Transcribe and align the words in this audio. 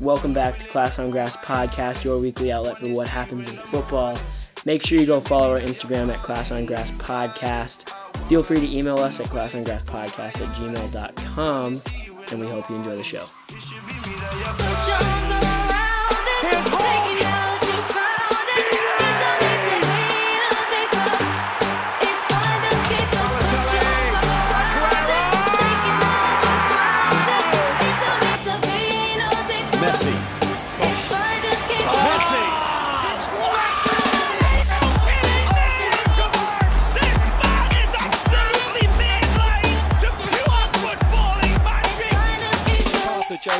Welcome 0.00 0.34
back 0.34 0.58
to 0.58 0.66
Class 0.66 0.98
on 0.98 1.10
Grass 1.10 1.36
podcast, 1.38 2.04
your 2.04 2.18
weekly 2.18 2.52
outlet 2.52 2.78
for 2.78 2.88
what 2.88 3.08
happens 3.08 3.48
in 3.50 3.56
football. 3.56 4.18
Make 4.66 4.84
sure 4.84 4.98
you 4.98 5.06
go 5.06 5.20
follow 5.20 5.54
our 5.54 5.60
Instagram 5.60 6.12
at 6.12 6.20
Class 6.22 6.50
on 6.50 6.66
Grass 6.66 6.90
Podcast. 6.90 7.88
Feel 8.28 8.42
free 8.42 8.60
to 8.60 8.76
email 8.76 8.98
us 8.98 9.20
at 9.20 9.26
classongrasspodcast 9.26 10.18
at 10.18 10.56
gmail.com, 10.56 11.80
and 12.30 12.40
we 12.40 12.46
hope 12.46 12.68
you 12.68 12.76
enjoy 12.76 12.96
the 12.96 13.02
show. 13.02 13.24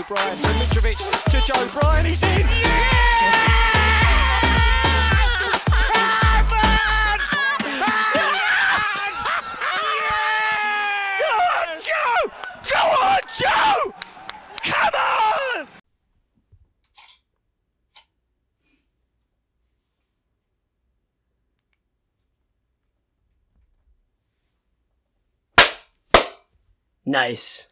Pass 0.08 0.40
to 0.40 0.46
to 0.46 0.80
Mitrovic 0.80 0.98
to 1.30 1.40
Joe 1.40 1.66
Bryan. 1.80 2.06
He's 2.06 2.22
in. 2.22 2.46
Joe! 11.82 12.30
Go 12.72 12.78
on, 13.02 13.20
Joe! 13.34 13.94
Come 14.62 14.94
on! 14.94 15.66
Nice. 27.04 27.68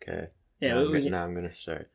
Okay. 0.00 0.28
Yeah, 0.58 0.74
now, 0.74 0.80
I'm, 0.80 0.90
we 0.90 1.08
now 1.10 1.22
I'm 1.22 1.34
gonna 1.34 1.52
start. 1.52 1.90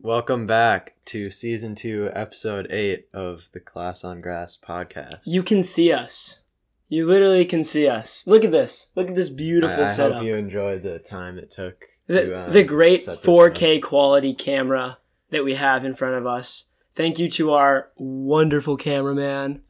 Welcome 0.00 0.46
back 0.46 0.94
to 1.06 1.30
season 1.30 1.74
two, 1.74 2.10
episode 2.14 2.68
eight 2.70 3.08
of 3.12 3.50
the 3.52 3.60
Class 3.60 4.02
on 4.02 4.22
Grass 4.22 4.56
podcast. 4.56 5.24
You 5.26 5.42
can 5.42 5.62
see 5.62 5.92
us. 5.92 6.44
You 6.88 7.06
literally 7.06 7.44
can 7.44 7.64
see 7.64 7.86
us. 7.86 8.26
Look 8.26 8.44
at 8.44 8.50
this. 8.50 8.92
Look 8.94 9.10
at 9.10 9.14
this 9.14 9.30
I, 9.30 9.34
beautiful 9.34 9.84
I 9.84 9.86
setup. 9.88 10.16
hope 10.18 10.24
you 10.24 10.36
enjoyed 10.36 10.82
the 10.82 10.98
time 10.98 11.36
it 11.36 11.50
took. 11.50 11.84
the, 12.06 12.22
to, 12.22 12.46
um, 12.46 12.52
the 12.52 12.64
great 12.64 13.04
4K 13.04 13.76
up. 13.76 13.82
quality 13.82 14.32
camera 14.32 14.96
that 15.28 15.44
we 15.44 15.54
have 15.56 15.84
in 15.84 15.92
front 15.92 16.14
of 16.14 16.26
us. 16.26 16.70
Thank 16.94 17.18
you 17.18 17.28
to 17.32 17.52
our 17.52 17.90
wonderful 17.96 18.78
cameraman 18.78 19.60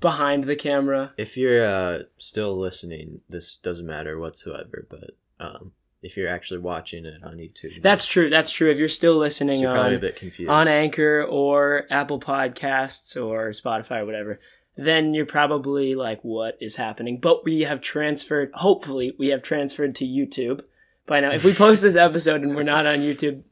behind 0.00 0.44
the 0.44 0.54
camera. 0.54 1.14
If 1.18 1.36
you're 1.36 1.66
uh, 1.66 2.02
still 2.16 2.56
listening, 2.56 3.22
this 3.28 3.56
doesn't 3.56 3.86
matter 3.86 4.20
whatsoever. 4.20 4.86
But 4.88 5.16
um, 5.40 5.72
if 6.06 6.16
you're 6.16 6.28
actually 6.28 6.60
watching 6.60 7.04
it 7.04 7.22
on 7.24 7.36
YouTube, 7.36 7.82
That's 7.82 8.06
true. 8.06 8.30
That's 8.30 8.50
true. 8.50 8.70
If 8.70 8.78
you're 8.78 8.88
still 8.88 9.16
listening 9.16 9.60
you're 9.60 9.74
probably 9.74 9.92
a 9.92 9.96
on, 9.96 10.00
bit 10.00 10.16
confused. 10.16 10.50
on 10.50 10.68
Anchor 10.68 11.24
or 11.28 11.84
Apple 11.90 12.20
Podcasts 12.20 13.20
or 13.20 13.50
Spotify 13.50 14.00
or 14.02 14.06
whatever, 14.06 14.40
then 14.76 15.14
you're 15.14 15.26
probably 15.26 15.94
like, 15.94 16.20
what 16.22 16.56
is 16.60 16.76
happening? 16.76 17.18
But 17.18 17.44
we 17.44 17.62
have 17.62 17.80
transferred, 17.80 18.50
hopefully, 18.54 19.14
we 19.18 19.28
have 19.28 19.42
transferred 19.42 19.94
to 19.96 20.06
YouTube 20.06 20.64
by 21.06 21.20
now. 21.20 21.32
If 21.32 21.44
we 21.44 21.52
post 21.52 21.82
this 21.82 21.96
episode 21.96 22.42
and 22.42 22.54
we're 22.54 22.62
not 22.62 22.86
on 22.86 22.98
YouTube, 22.98 23.42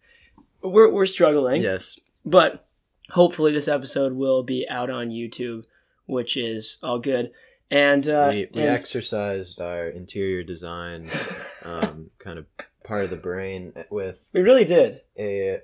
we're, 0.62 0.90
we're 0.90 1.06
struggling. 1.06 1.62
yes, 1.62 1.98
But 2.24 2.66
hopefully, 3.10 3.52
this 3.52 3.68
episode 3.68 4.12
will 4.12 4.42
be 4.42 4.66
out 4.68 4.90
on 4.90 5.08
YouTube, 5.10 5.64
which 6.06 6.36
is 6.36 6.78
all 6.82 6.98
good. 6.98 7.32
And, 7.70 8.08
uh, 8.08 8.28
we, 8.30 8.48
we 8.54 8.60
and- 8.62 8.70
exercised 8.70 9.60
our 9.60 9.88
interior 9.88 10.42
design, 10.42 11.06
um, 11.64 12.10
kind 12.18 12.38
of 12.38 12.46
part 12.84 13.04
of 13.04 13.10
the 13.10 13.16
brain 13.16 13.72
with 13.90 14.28
we 14.32 14.42
really 14.42 14.64
did. 14.64 15.00
a 15.18 15.60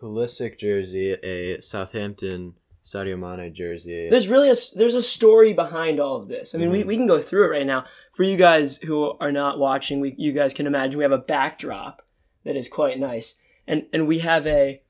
Pulisic 0.00 0.58
jersey, 0.58 1.12
a 1.12 1.60
Southampton 1.60 2.54
Sadio 2.84 3.18
Mane 3.18 3.52
jersey. 3.54 4.08
There's 4.08 4.28
really 4.28 4.50
a 4.50 4.54
there's 4.76 4.94
a 4.94 5.02
story 5.02 5.52
behind 5.52 5.98
all 6.00 6.16
of 6.16 6.28
this. 6.28 6.54
I 6.54 6.58
mean, 6.58 6.70
we, 6.70 6.82
Mhm. 6.82 6.86
we 6.86 6.96
can 6.96 7.06
go 7.06 7.20
through 7.20 7.46
it 7.46 7.58
right 7.58 7.66
now. 7.66 7.84
For 8.12 8.22
you 8.22 8.36
guys 8.36 8.76
who 8.78 9.12
are 9.20 9.32
not 9.32 9.58
watching, 9.58 10.00
we 10.00 10.14
you 10.16 10.32
guys 10.32 10.54
can 10.54 10.66
imagine 10.66 10.96
we 10.98 11.04
have 11.04 11.12
a 11.12 11.18
backdrop 11.18 12.02
that 12.44 12.56
is 12.56 12.68
quite 12.68 12.98
nice, 12.98 13.34
and 13.66 13.86
and 13.92 14.06
we 14.08 14.20
have 14.20 14.46
a 14.46 14.82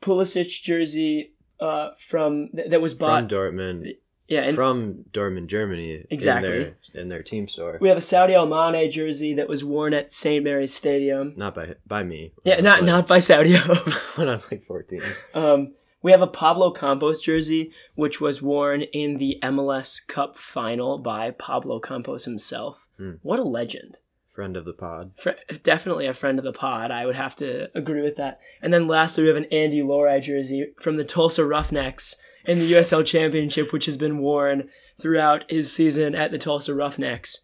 Pulisic 0.00 0.62
jersey 0.62 1.34
uh, 1.60 1.90
from 1.96 2.50
that 2.54 2.80
was 2.80 2.94
bought 2.94 3.28
from. 3.30 3.38
Dortmund, 3.38 3.96
yeah, 4.32 4.42
and 4.44 4.56
from 4.56 5.04
Dortmund, 5.12 5.48
Germany. 5.48 6.06
Exactly. 6.10 6.48
In 6.48 6.54
their, 6.94 7.02
in 7.02 7.08
their 7.10 7.22
team 7.22 7.48
store. 7.48 7.78
we 7.80 7.88
have 7.88 7.98
a 7.98 8.00
Sadio 8.00 8.48
Mane 8.48 8.90
jersey 8.90 9.34
that 9.34 9.48
was 9.48 9.62
worn 9.64 9.92
at 9.94 10.12
St 10.12 10.42
Mary's 10.42 10.74
Stadium. 10.74 11.34
Not 11.36 11.54
by 11.54 11.74
by 11.86 12.02
me. 12.02 12.32
Yeah, 12.44 12.60
not 12.60 12.80
was 12.80 12.86
not 12.86 13.06
by 13.08 13.18
like- 13.18 13.86
when 14.16 14.28
I 14.28 14.32
was 14.32 14.50
like 14.50 14.62
14. 14.62 15.02
Um, 15.34 15.74
we 16.02 16.10
have 16.10 16.22
a 16.22 16.26
Pablo 16.26 16.70
Campos 16.72 17.20
jersey, 17.20 17.70
which 17.94 18.20
was 18.20 18.42
worn 18.42 18.82
in 18.82 19.18
the 19.18 19.38
MLS 19.42 20.04
Cup 20.06 20.36
final 20.36 20.98
by 20.98 21.30
Pablo 21.30 21.78
Campos 21.78 22.24
himself. 22.24 22.88
Hmm. 22.96 23.12
What 23.22 23.38
a 23.38 23.44
legend. 23.44 23.98
Friend 24.34 24.56
of 24.56 24.64
the 24.64 24.72
pod. 24.72 25.12
Fr- 25.16 25.30
definitely 25.62 26.06
a 26.06 26.14
friend 26.14 26.38
of 26.38 26.44
the 26.44 26.52
pod. 26.54 26.90
I 26.90 27.04
would 27.04 27.16
have 27.16 27.36
to 27.36 27.68
agree 27.76 28.00
with 28.00 28.16
that. 28.16 28.40
And 28.62 28.72
then 28.72 28.88
lastly, 28.88 29.24
we 29.24 29.28
have 29.28 29.36
an 29.36 29.44
Andy 29.52 29.82
Lorai 29.82 30.22
jersey 30.22 30.72
from 30.80 30.96
the 30.96 31.04
Tulsa 31.04 31.44
Roughnecks 31.44 32.16
in 32.44 32.58
the 32.58 32.72
USL 32.72 33.04
Championship, 33.04 33.72
which 33.72 33.86
has 33.86 33.96
been 33.96 34.18
worn 34.18 34.68
throughout 35.00 35.44
his 35.50 35.72
season 35.72 36.14
at 36.14 36.30
the 36.30 36.38
Tulsa 36.38 36.74
Roughnecks. 36.74 37.40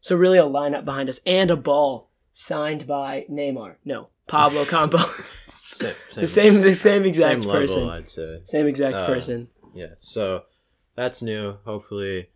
So 0.00 0.16
really 0.16 0.38
a 0.38 0.42
lineup 0.44 0.84
behind 0.84 1.08
us 1.08 1.20
and 1.26 1.50
a 1.50 1.56
ball 1.56 2.10
signed 2.32 2.86
by 2.86 3.26
Neymar. 3.30 3.76
No, 3.84 4.08
Pablo 4.26 4.64
Campos. 4.66 5.22
Same, 5.46 5.94
the 6.14 6.26
same, 6.26 6.54
the 6.60 6.74
same 6.74 7.02
same 7.02 7.04
exact 7.04 7.44
level, 7.44 7.60
person. 7.60 7.88
I'd 7.88 8.08
say. 8.08 8.40
Same 8.44 8.66
exact 8.66 8.96
Uh, 8.96 9.06
person. 9.06 9.48
Yeah. 9.74 9.94
So 9.98 10.44
that's 10.96 11.22
new. 11.22 11.58
Hopefully, 11.64 12.28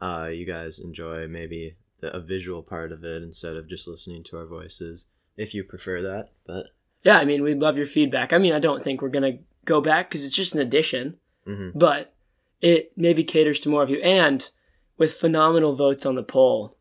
uh, 0.00 0.30
you 0.32 0.44
guys 0.46 0.78
enjoy 0.78 1.26
maybe 1.26 1.76
the, 2.00 2.14
a 2.16 2.20
visual 2.20 2.62
part 2.62 2.92
of 2.92 3.02
it 3.04 3.22
instead 3.22 3.56
of 3.56 3.68
just 3.68 3.88
listening 3.88 4.22
to 4.24 4.36
our 4.36 4.46
voices, 4.46 5.06
if 5.36 5.54
you 5.54 5.64
prefer 5.64 6.00
that. 6.02 6.28
But 6.46 6.66
Yeah, 7.02 7.18
I 7.18 7.24
mean, 7.24 7.42
we'd 7.42 7.60
love 7.60 7.76
your 7.76 7.86
feedback. 7.86 8.32
I 8.32 8.38
mean, 8.38 8.52
I 8.52 8.58
don't 8.60 8.84
think 8.84 9.02
we're 9.02 9.08
gonna 9.08 9.38
go 9.64 9.80
back 9.80 10.08
because 10.08 10.24
it's 10.24 10.34
just 10.36 10.54
an 10.54 10.60
addition, 10.60 11.18
mhm. 11.48 11.72
but 11.74 12.14
it 12.60 12.92
maybe 12.96 13.24
caters 13.24 13.60
to 13.60 13.68
more 13.68 13.82
of 13.82 13.90
you. 13.90 13.98
And 14.02 14.48
with 14.96 15.14
phenomenal 15.14 15.74
votes 15.74 16.04
on 16.04 16.14
the 16.16 16.22
poll 16.22 16.76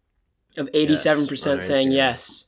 of 0.58 0.70
eighty-seven 0.74 1.24
Yes, 1.24 1.30
percent 1.30 1.62
on 1.62 1.62
saying 1.62 1.92
yes, 1.92 2.48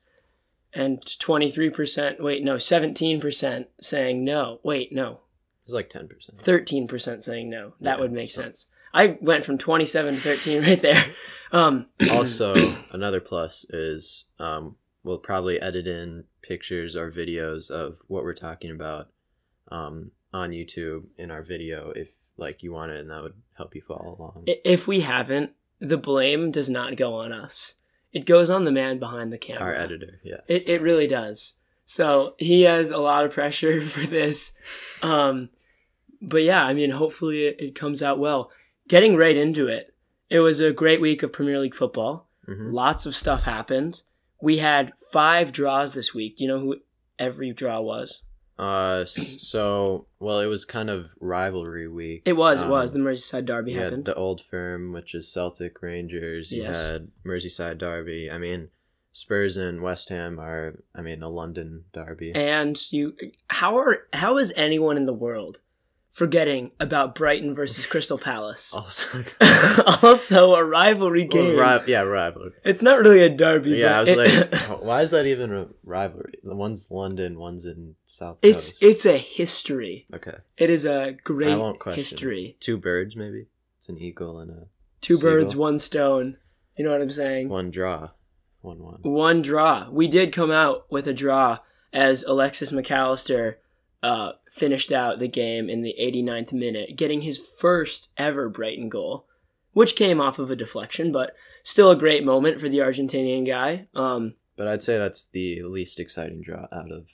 and 0.74 1.02
twenty-three 1.20 1.70
percent, 1.70 2.22
wait, 2.22 2.44
no, 2.44 2.58
seventeen 2.58 3.22
percent 3.22 3.68
saying 3.82 4.24
no. 4.24 4.60
Wait, 4.64 4.92
no, 4.92 5.22
it's 5.64 5.74
like 5.74 5.90
ten 5.90 6.08
percent. 6.08 6.40
thirteen 6.40 6.88
percent 6.88 7.24
saying 7.24 7.50
no. 7.50 7.74
That 7.82 7.98
Yeah, 7.98 8.02
would 8.02 8.12
make 8.12 8.32
so- 8.32 8.42
sense. 8.42 8.68
I 8.92 9.20
went 9.22 9.46
from 9.46 9.60
twenty-seven 9.60 10.16
to 10.16 10.20
thirteen 10.22 10.62
right 10.70 10.82
there. 10.82 11.06
Um, 11.52 11.88
also, 12.12 12.56
another 12.92 13.22
plus 13.22 13.64
is 13.70 14.26
um, 14.40 14.76
we'll 15.04 15.20
probably 15.20 15.62
edit 15.62 15.86
in 15.88 16.24
pictures 16.42 16.96
or 16.96 17.12
videos 17.12 17.70
of 17.70 18.00
what 18.08 18.24
we're 18.24 18.34
talking 18.34 18.72
about 18.72 19.10
um, 19.72 20.10
on 20.34 20.52
YouTube 20.52 21.06
in 21.18 21.32
our 21.32 21.42
video 21.44 21.92
if 21.92 22.14
like 22.38 22.64
you 22.64 22.72
want 22.72 22.92
it, 22.92 23.00
and 23.00 23.10
that 23.10 23.22
would 23.24 23.34
help 23.58 23.76
you 23.76 23.82
follow 23.82 24.16
along. 24.18 24.44
if 24.48 24.88
we 24.88 25.02
haven't, 25.02 25.52
the 25.80 25.98
blame 25.98 26.52
does 26.52 26.70
not 26.70 26.96
go 26.96 27.14
on 27.16 27.34
us. 27.34 27.76
It 28.14 28.26
goes 28.26 28.50
on 28.50 28.64
the 28.66 28.72
man 28.72 28.98
behind 28.98 29.32
the 29.34 29.38
camera. 29.38 29.64
our 29.64 29.76
editor, 29.76 30.20
yes. 30.24 30.42
It, 30.48 30.68
it 30.70 30.82
really 30.82 31.06
does. 31.08 31.56
So 31.86 32.36
he 32.38 32.62
has 32.64 32.92
a 32.92 32.98
lot 32.98 33.26
of 33.26 33.32
pressure 33.32 33.82
for 33.94 34.06
this. 34.08 34.54
Um, 35.04 35.50
but 36.22 36.44
yeah, 36.44 36.64
I 36.66 36.74
mean, 36.74 36.92
hopefully 36.92 37.46
it, 37.48 37.56
it 37.60 37.76
comes 37.76 38.02
out 38.02 38.20
well. 38.20 38.52
Getting 38.88 39.16
right 39.16 39.36
into 39.38 39.68
it, 39.68 39.94
it 40.30 40.40
was 40.40 40.60
a 40.60 40.72
great 40.72 41.02
week 41.02 41.22
of 41.24 41.34
Premier 41.34 41.60
League 41.60 41.76
football. 41.76 42.30
Mhm. 42.48 42.74
Lots 42.74 43.06
of 43.06 43.16
stuff 43.16 43.44
happened. 43.44 44.02
We 44.42 44.58
had 44.60 44.94
five 45.12 45.52
draws 45.52 45.94
this 45.94 46.14
week. 46.14 46.38
Do 46.38 46.44
you 46.46 46.48
know 46.50 46.60
who 46.60 46.78
every 47.20 47.52
draw 47.54 47.80
was? 47.82 48.22
Uh, 48.60 49.06
so 49.06 50.06
well, 50.20 50.40
it 50.42 50.48
was 50.48 50.66
kind 50.66 50.90
of 50.90 51.12
rivalry 51.22 51.88
week. 51.88 52.24
It 52.26 52.34
was, 52.34 52.60
it 52.60 52.66
Um, 52.66 52.70
was. 52.72 52.92
The 52.92 53.00
Merseyside 53.00 53.46
Derby 53.46 53.72
You 53.72 53.78
had 53.78 53.84
happened. 53.86 54.06
the 54.06 54.16
old 54.16 54.42
firm, 54.42 54.92
which 54.92 55.16
is 55.16 55.32
Celtic 55.32 55.82
Rangers. 55.82 56.52
You 56.52 56.64
Yes. 56.64 56.78
had 56.78 57.08
Merseyside 57.26 57.78
Derby. 57.78 58.30
I 58.30 58.38
mean, 58.38 58.70
Spurs 59.12 59.56
and 59.58 59.82
West 59.82 60.10
Ham 60.10 60.40
are, 60.40 60.84
I 60.94 61.02
mean, 61.02 61.24
a 61.24 61.30
London 61.30 61.86
derby. 61.94 62.32
and 62.36 62.78
you, 62.92 63.16
how 63.48 63.78
are, 63.78 64.08
how 64.14 64.38
is 64.38 64.54
anyone 64.56 64.98
in 64.98 65.06
the 65.06 65.14
world 65.14 65.62
forgetting 66.10 66.72
about 66.80 67.16
Brighton 67.16 67.54
versus 67.54 67.86
Crystal 67.86 68.18
Palace. 68.18 68.74
Also, 68.76 69.24
also 70.08 70.56
a 70.56 70.64
rivalry 70.64 71.26
game. 71.26 71.58
Ri- 71.58 71.80
yeah, 71.92 72.02
rivalry. 72.02 72.52
It's 72.64 72.82
not 72.84 73.00
really 73.00 73.22
a 73.22 73.30
derby. 73.30 73.72
Yeah, 73.72 73.98
I 73.98 74.00
was 74.02 74.10
it- 74.10 74.52
like, 74.70 74.82
why 74.82 75.02
is 75.02 75.12
that 75.12 75.26
even 75.26 75.54
a 75.54 75.68
rivalry? 75.84 76.34
The 76.44 76.56
one's 76.56 76.90
London, 76.92 77.38
one's 77.40 77.66
in 77.66 77.96
South 78.06 78.38
it's 78.42 78.72
Coast. 78.72 78.84
it's 78.84 79.06
a 79.06 79.18
history. 79.18 80.08
okay. 80.14 80.38
It 80.58 80.70
is 80.70 80.86
a 80.86 81.16
great 81.24 81.54
I 81.54 81.58
won't 81.58 81.80
question. 81.80 82.00
history. 82.04 82.58
Two 82.60 82.78
birds, 82.78 83.16
maybe. 83.16 83.46
It's 83.78 83.90
an 83.90 83.98
eagle 83.98 84.40
and 84.40 84.52
a 84.52 84.68
Two 85.02 85.18
birds, 85.18 85.56
one 85.56 85.80
stone. 85.80 86.38
You 86.78 86.84
know 86.86 86.92
what 86.92 87.02
I'm 87.02 87.10
saying? 87.10 87.50
one 87.50 87.72
draw, 87.72 88.10
one 88.62 88.80
one. 88.80 89.00
One 89.04 89.42
draw. 89.42 89.90
We 89.90 90.08
did 90.08 90.34
come 90.34 90.52
out 90.52 90.92
with 90.92 91.08
a 91.08 91.14
draw 91.14 91.60
as 91.94 92.24
Alexis 92.24 92.72
Mac 92.72 92.90
Allister 92.92 93.60
uh, 94.02 94.34
finished 94.50 94.92
out 94.92 95.20
the 95.20 95.28
game 95.28 95.70
in 95.70 95.82
the 95.82 95.96
89th 96.00 96.54
minute, 96.54 96.96
getting 96.96 97.22
his 97.22 97.38
first 97.38 98.10
ever 98.18 98.50
Brighton 98.50 98.90
goal, 98.90 99.26
which 99.74 99.96
came 99.96 100.22
off 100.22 100.40
of 100.40 100.50
a 100.50 100.56
deflection, 100.56 101.12
but 101.12 101.36
still 101.64 101.92
a 101.92 101.96
great 101.96 102.24
moment 102.24 102.60
for 102.60 102.70
the 102.70 102.78
Argentinian 102.78 103.46
guy. 103.46 103.88
Um, 103.94 104.36
But 104.56 104.68
I'd 104.68 104.84
say 104.84 104.98
that's 104.98 105.28
the 105.28 105.64
least 105.64 106.00
exciting 106.00 106.42
draw 106.42 106.68
out 106.72 106.92
of 106.92 107.08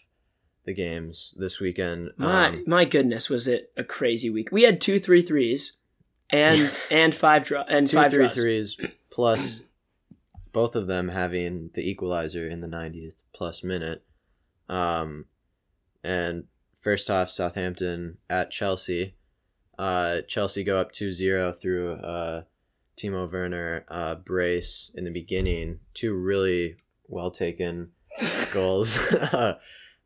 the 0.65 0.73
games 0.73 1.33
this 1.37 1.59
weekend. 1.59 2.11
my 2.17 2.47
Um, 2.47 2.63
my 2.65 2.85
goodness, 2.85 3.29
was 3.29 3.47
it 3.47 3.71
a 3.77 3.83
crazy 3.83 4.29
week? 4.29 4.51
We 4.51 4.63
had 4.63 4.81
two 4.81 4.99
three 4.99 5.21
threes 5.21 5.73
and 6.31 6.75
and 6.91 7.13
five 7.13 7.43
draw 7.43 7.63
and 7.67 7.85
two 7.85 7.97
five 7.97 8.11
three 8.11 8.25
draws. 8.25 8.33
threes 8.33 8.77
plus 9.11 9.63
both 10.51 10.75
of 10.75 10.87
them 10.87 11.09
having 11.09 11.69
the 11.73 11.87
equalizer 11.87 12.47
in 12.47 12.61
the 12.61 12.67
90th 12.67 13.15
plus 13.33 13.63
minute. 13.63 14.03
Um, 14.69 15.25
and 16.03 16.45
first 16.85 17.09
off, 17.09 17.31
Southampton 17.31 18.19
at 18.29 18.51
Chelsea. 18.51 19.15
Uh, 19.77 20.21
Chelsea 20.21 20.63
go 20.63 20.79
up 20.79 20.91
2-0 20.91 21.59
through 21.59 21.93
uh, 21.93 22.43
Timo 22.95 23.29
Werner 23.29 23.83
uh, 23.89 24.13
brace 24.13 24.91
in 24.93 25.03
the 25.03 25.09
beginning. 25.09 25.79
Two 25.95 26.13
really 26.13 26.77
well 27.07 27.31
taken 27.31 27.89
goals. 28.53 29.11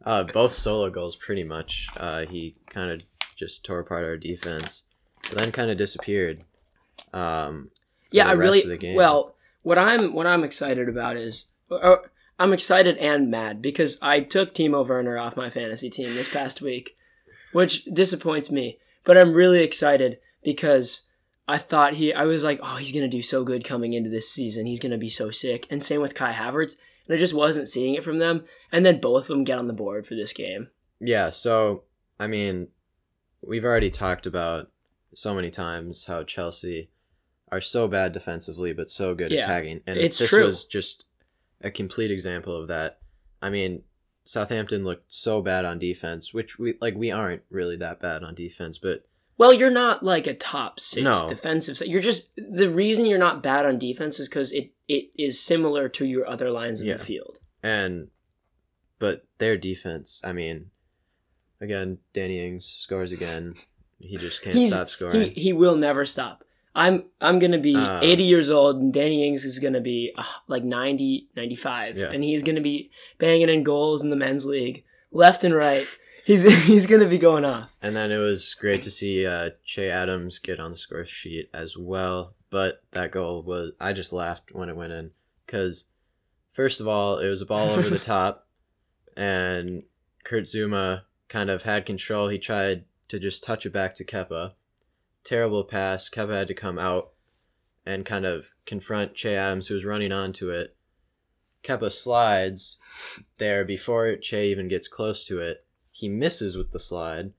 uh, 0.05 0.23
both 0.33 0.53
solo 0.53 0.89
goals, 0.89 1.17
pretty 1.17 1.43
much. 1.43 1.89
Uh, 1.97 2.25
he 2.25 2.55
kind 2.69 2.89
of 2.89 3.01
just 3.35 3.65
tore 3.65 3.79
apart 3.79 4.05
our 4.05 4.15
defense, 4.15 4.83
but 5.23 5.37
then 5.37 5.51
kind 5.51 5.69
of 5.69 5.77
disappeared. 5.77 6.45
Um, 7.13 7.71
yeah, 8.09 8.29
I 8.29 8.31
really 8.31 8.63
of 8.63 8.69
the 8.69 8.77
game. 8.77 8.95
well. 8.95 9.35
What 9.61 9.77
I'm 9.77 10.13
what 10.13 10.25
I'm 10.25 10.45
excited 10.45 10.87
about 10.87 11.17
is 11.17 11.47
uh, 11.69 11.97
I'm 12.39 12.53
excited 12.53 12.97
and 12.97 13.29
mad 13.29 13.61
because 13.61 13.97
I 14.01 14.21
took 14.21 14.53
Timo 14.53 14.87
Werner 14.87 15.17
off 15.17 15.35
my 15.35 15.49
fantasy 15.49 15.89
team 15.89 16.15
this 16.15 16.31
past 16.33 16.61
week, 16.61 16.95
which 17.51 17.83
disappoints 17.85 18.49
me. 18.49 18.79
But 19.03 19.17
I'm 19.17 19.33
really 19.33 19.61
excited 19.61 20.19
because 20.43 21.03
I 21.47 21.57
thought 21.57 21.95
he 21.95 22.13
I 22.13 22.23
was 22.23 22.43
like, 22.43 22.59
oh, 22.63 22.77
he's 22.77 22.91
gonna 22.93 23.07
do 23.09 23.21
so 23.21 23.43
good 23.43 23.63
coming 23.65 23.93
into 23.93 24.09
this 24.09 24.29
season. 24.29 24.65
He's 24.65 24.79
gonna 24.79 24.97
be 24.97 25.09
so 25.09 25.31
sick. 25.31 25.67
And 25.69 25.83
same 25.83 26.01
with 26.01 26.15
Kai 26.15 26.31
Havertz. 26.33 26.75
And 27.07 27.15
I 27.15 27.19
just 27.19 27.33
wasn't 27.33 27.67
seeing 27.67 27.95
it 27.95 28.03
from 28.03 28.19
them. 28.19 28.45
And 28.71 28.85
then 28.85 28.99
both 29.01 29.23
of 29.23 29.27
them 29.29 29.43
get 29.43 29.57
on 29.57 29.67
the 29.67 29.73
board 29.73 30.05
for 30.07 30.15
this 30.15 30.31
game. 30.31 30.69
Yeah, 30.99 31.31
so 31.31 31.83
I 32.19 32.27
mean, 32.27 32.67
we've 33.45 33.65
already 33.65 33.89
talked 33.89 34.25
about 34.25 34.71
so 35.13 35.33
many 35.33 35.49
times 35.49 36.05
how 36.05 36.23
Chelsea 36.23 36.89
are 37.51 37.61
so 37.61 37.87
bad 37.87 38.13
defensively 38.13 38.71
but 38.73 38.91
so 38.91 39.15
good 39.15 39.31
Yeah, 39.31 39.39
attacking, 39.43 39.81
and 39.87 39.97
it's 39.97 40.19
this 40.19 40.29
true. 40.29 40.45
was 40.45 40.65
just 40.65 41.05
a 41.61 41.71
complete 41.71 42.11
example 42.11 42.55
of 42.55 42.67
that. 42.67 42.99
I 43.41 43.49
mean, 43.49 43.83
Southampton 44.23 44.83
looked 44.83 45.11
so 45.11 45.41
bad 45.41 45.65
on 45.65 45.79
defense, 45.79 46.33
which 46.33 46.59
we 46.59 46.75
like 46.81 46.95
we 46.95 47.11
aren't 47.11 47.43
really 47.49 47.75
that 47.77 47.99
bad 48.01 48.23
on 48.23 48.35
defense, 48.35 48.77
but 48.77 49.05
Well, 49.37 49.53
you're 49.53 49.71
not 49.71 50.03
like 50.03 50.27
a 50.27 50.33
top 50.33 50.79
six 50.79 51.03
No. 51.03 51.27
defensive. 51.29 51.77
se- 51.77 51.87
You're 51.87 52.01
just 52.01 52.29
the 52.35 52.69
reason 52.69 53.05
you're 53.05 53.17
not 53.17 53.41
bad 53.43 53.65
on 53.65 53.79
defense 53.79 54.19
is 54.19 54.27
because 54.29 54.51
it 54.51 54.71
it 54.87 55.09
is 55.17 55.39
similar 55.39 55.87
to 55.89 56.05
your 56.05 56.27
other 56.27 56.51
lines 56.51 56.81
in 56.81 56.87
Yeah. 56.87 56.97
the 56.97 57.03
field. 57.05 57.39
and 57.63 58.09
but 58.99 59.25
their 59.37 59.55
defense, 59.57 60.19
I 60.25 60.33
mean, 60.33 60.71
again, 61.61 61.99
Danny 62.13 62.45
Ings 62.45 62.65
scores 62.65 63.11
again. 63.13 63.55
He 63.97 64.17
just 64.17 64.41
can't 64.41 64.55
He's 64.55 64.71
stop 64.73 64.89
scoring. 64.89 65.31
he 65.33 65.41
he 65.41 65.53
will 65.53 65.75
never 65.77 66.05
stop. 66.05 66.43
I'm 66.79 67.03
I'm 67.19 67.39
gonna 67.39 67.57
be 67.59 67.75
Uh, 67.75 67.99
80 68.01 68.23
years 68.23 68.49
old 68.49 68.77
and 68.77 68.93
Danny 68.93 69.27
Ings 69.27 69.43
is 69.43 69.59
gonna 69.59 69.81
be 69.81 70.13
uh, 70.17 70.23
like 70.47 70.63
90 70.63 71.27
95 71.35 71.97
Yeah. 71.97 72.11
and 72.11 72.23
he's 72.23 72.41
gonna 72.43 72.61
be 72.61 72.89
banging 73.17 73.49
in 73.49 73.63
goals 73.63 74.01
in 74.03 74.09
the 74.09 74.15
men's 74.15 74.45
league 74.45 74.83
left 75.11 75.43
and 75.43 75.53
right. 75.53 75.85
He's 76.25 76.43
he's 76.67 76.85
gonna 76.87 77.07
be 77.07 77.17
going 77.17 77.43
off. 77.43 77.75
And 77.81 77.95
then 77.95 78.11
it 78.11 78.17
was 78.17 78.53
great 78.53 78.81
to 78.83 78.91
see 78.91 79.25
uh, 79.25 79.49
Che 79.65 79.89
Adams 79.89 80.39
get 80.39 80.59
on 80.59 80.71
the 80.71 80.77
score 80.77 81.03
sheet 81.05 81.49
as 81.53 81.75
well. 81.77 82.33
But 82.51 82.81
that 82.91 83.11
goal 83.11 83.43
was, 83.43 83.71
I 83.79 83.93
just 83.93 84.13
laughed 84.13 84.53
when 84.53 84.69
it 84.69 84.75
went 84.75 84.93
in. 84.93 85.11
Because, 85.45 85.85
first 86.51 86.79
of 86.79 86.87
all, 86.87 87.17
it 87.19 87.29
was 87.29 87.41
a 87.41 87.45
ball 87.45 87.69
over 87.69 87.89
the 87.89 87.99
top, 88.15 88.47
and 89.17 89.83
Kurt 90.23 90.45
Zouma 90.45 91.01
kind 91.27 91.49
of 91.49 91.63
had 91.63 91.85
control. 91.85 92.27
He 92.29 92.37
tried 92.37 92.85
to 93.09 93.19
just 93.19 93.43
touch 93.43 93.65
it 93.65 93.73
back 93.73 93.95
to 93.95 94.03
Kepa. 94.05 94.53
Terrible 95.29 95.63
pass. 95.63 96.09
Kepa 96.09 96.39
had 96.39 96.47
to 96.47 96.55
come 96.55 96.79
out 96.79 97.11
and 97.85 98.03
kind 98.03 98.25
of 98.25 98.49
confront 98.65 99.13
Che 99.13 99.35
Adams, 99.35 99.67
who 99.67 99.75
was 99.75 99.85
running 99.85 100.11
onto 100.11 100.49
it. 100.49 100.75
Kepa 101.63 101.91
slides 101.91 102.77
there 103.37 103.63
before 103.63 104.15
Che 104.15 104.49
even 104.49 104.67
gets 104.67 104.87
close 104.87 105.23
to 105.25 105.39
it. 105.39 105.67
He 105.91 106.09
misses 106.09 106.57
with 106.57 106.71
the 106.71 106.79
slide, 106.79 107.33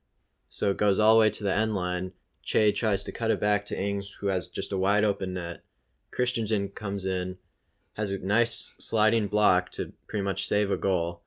so 0.48 0.70
it 0.70 0.76
goes 0.76 1.00
all 1.00 1.14
the 1.14 1.18
way 1.18 1.30
to 1.30 1.42
the 1.42 1.52
end 1.52 1.74
line. 1.74 2.12
Che 2.44 2.70
tries 2.70 3.02
to 3.02 3.10
cut 3.10 3.32
it 3.32 3.40
back 3.40 3.66
to 3.66 3.76
Ings, 3.82 4.18
who 4.20 4.28
has 4.28 4.46
just 4.46 4.70
a 4.72 4.78
wide 4.78 5.02
open 5.02 5.34
net. 5.34 5.64
Christensen 6.12 6.68
comes 6.68 7.04
in, 7.04 7.38
has 7.94 8.12
a 8.12 8.18
nice 8.18 8.76
sliding 8.78 9.26
block 9.26 9.68
to 9.72 9.94
pretty 10.06 10.22
much 10.22 10.46
save 10.46 10.70
a 10.70 10.76
goal, 10.76 11.22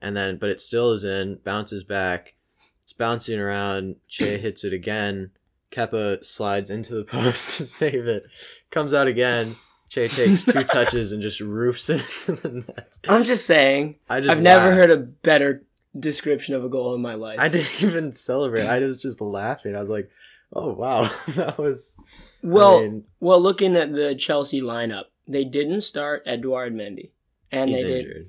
and 0.00 0.16
then 0.16 0.36
but 0.36 0.50
it 0.50 0.60
still 0.60 0.90
is 0.90 1.04
in, 1.04 1.38
bounces 1.44 1.84
back. 1.84 2.34
It's 2.82 2.92
bouncing 2.92 3.38
around. 3.38 4.00
Che 4.08 4.38
hits 4.38 4.64
it 4.64 4.72
again. 4.72 5.30
Kepa 5.72 6.24
slides 6.24 6.70
into 6.70 6.94
the 6.94 7.04
post 7.16 7.56
to 7.58 7.64
save 7.64 8.06
it. 8.06 8.24
Comes 8.70 8.94
out 8.94 9.06
again. 9.06 9.56
Che 9.88 10.08
takes 10.08 10.44
two 10.44 10.62
touches 10.64 11.12
and 11.12 11.20
just 11.20 11.40
roofs 11.40 11.90
it 11.90 12.00
into 12.28 12.40
the 12.40 12.64
net. 12.66 12.96
I'm 13.08 13.24
just 13.24 13.44
saying. 13.46 13.96
I 14.08 14.20
just 14.20 14.36
I've 14.38 14.42
never 14.42 14.66
laughed. 14.66 14.76
heard 14.76 14.90
a 14.90 14.96
better 14.96 15.64
description 15.98 16.54
of 16.54 16.64
a 16.64 16.68
goal 16.70 16.94
in 16.94 17.02
my 17.02 17.14
life. 17.14 17.38
I 17.38 17.48
didn't 17.48 17.82
even 17.82 18.12
celebrate. 18.12 18.66
I 18.66 18.78
was 18.78 19.02
just 19.02 19.20
laughing. 19.20 19.76
I 19.76 19.80
was 19.80 19.90
like, 19.90 20.10
"Oh 20.52 20.72
wow, 20.72 21.10
that 21.28 21.58
was." 21.58 21.96
well, 22.42 22.78
I 22.78 22.82
mean, 22.82 23.04
well, 23.20 23.40
looking 23.40 23.76
at 23.76 23.92
the 23.92 24.14
Chelsea 24.14 24.62
lineup, 24.62 25.04
they 25.28 25.44
didn't 25.44 25.82
start 25.82 26.22
Edouard 26.24 26.74
Mendy, 26.74 27.10
and 27.50 27.68
he's 27.68 27.82
they 27.82 27.88
did. 27.88 27.98
injured. 28.06 28.26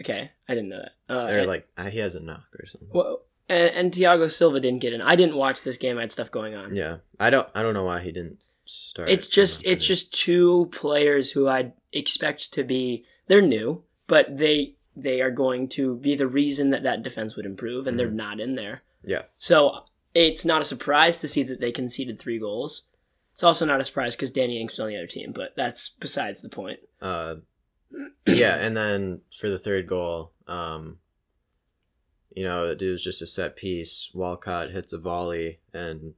Okay, 0.00 0.30
I 0.48 0.54
didn't 0.54 0.70
know 0.70 0.80
that. 0.80 1.14
Uh, 1.14 1.26
and- 1.26 1.46
like 1.46 1.68
uh, 1.76 1.90
he 1.90 1.98
has 1.98 2.14
a 2.14 2.20
knock 2.20 2.44
or 2.58 2.64
something. 2.64 2.88
Well, 2.90 3.20
and, 3.48 3.70
and 3.74 3.92
Thiago 3.92 4.30
Silva 4.30 4.60
didn't 4.60 4.80
get 4.80 4.92
in. 4.92 5.00
I 5.02 5.16
didn't 5.16 5.36
watch 5.36 5.62
this 5.62 5.76
game. 5.76 5.98
I 5.98 6.02
had 6.02 6.12
stuff 6.12 6.30
going 6.30 6.54
on. 6.54 6.74
Yeah, 6.74 6.98
I 7.20 7.30
don't. 7.30 7.48
I 7.54 7.62
don't 7.62 7.74
know 7.74 7.84
why 7.84 8.00
he 8.00 8.12
didn't 8.12 8.38
start. 8.64 9.08
It's 9.10 9.26
just 9.26 9.64
it's 9.64 9.84
just 9.86 10.12
two 10.12 10.66
players 10.72 11.32
who 11.32 11.48
I'd 11.48 11.72
expect 11.92 12.52
to 12.54 12.64
be. 12.64 13.04
They're 13.26 13.42
new, 13.42 13.84
but 14.06 14.38
they 14.38 14.74
they 14.94 15.20
are 15.20 15.30
going 15.30 15.68
to 15.70 15.96
be 15.96 16.14
the 16.14 16.26
reason 16.26 16.70
that 16.70 16.82
that 16.82 17.02
defense 17.02 17.34
would 17.36 17.46
improve, 17.46 17.86
and 17.86 17.98
they're 17.98 18.08
Mhm. 18.08 18.12
not 18.14 18.40
in 18.40 18.54
there. 18.56 18.82
yeah. 19.04 19.22
So 19.38 19.84
it's 20.14 20.44
not 20.44 20.60
a 20.60 20.66
surprise 20.66 21.18
to 21.22 21.28
see 21.28 21.42
that 21.44 21.60
they 21.60 21.72
conceded 21.72 22.18
three 22.18 22.38
goals. 22.38 22.82
It's 23.32 23.42
also 23.42 23.64
not 23.64 23.80
a 23.80 23.84
surprise 23.84 24.14
because 24.14 24.30
Danny 24.30 24.62
was 24.62 24.78
on 24.78 24.88
the 24.88 24.96
other 24.98 25.06
team, 25.06 25.32
but 25.32 25.54
that's 25.56 25.88
besides 25.98 26.42
the 26.42 26.50
point. 26.50 26.80
Uh, 27.00 27.36
yeah, 28.26 28.56
and 28.56 28.76
then 28.76 29.22
for 29.38 29.48
the 29.48 29.56
third 29.58 29.86
goal, 29.86 30.32
um, 30.46 30.98
you 32.34 32.44
know, 32.44 32.70
it 32.70 32.80
was 32.82 33.02
just 33.02 33.22
a 33.22 33.26
set 33.26 33.56
piece. 33.56 34.10
Walcott 34.14 34.70
hits 34.70 34.92
a 34.92 34.98
volley, 34.98 35.58
and 35.72 36.14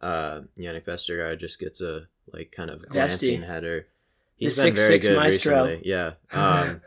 uh, 0.00 0.42
Jannik 0.58 0.84
Vestergaard 0.84 1.40
just 1.40 1.58
gets 1.58 1.80
a 1.80 2.08
like 2.32 2.52
kind 2.52 2.70
of 2.70 2.88
glancing 2.88 3.42
header. 3.42 3.86
He's 4.36 4.56
The 4.56 4.64
been 4.64 4.74
very 4.74 4.98
6'6" 4.98 5.02
good 5.02 5.16
maestro. 5.16 5.64
recently. 5.64 5.88
Yeah. 5.88 6.12
Um, 6.32 6.80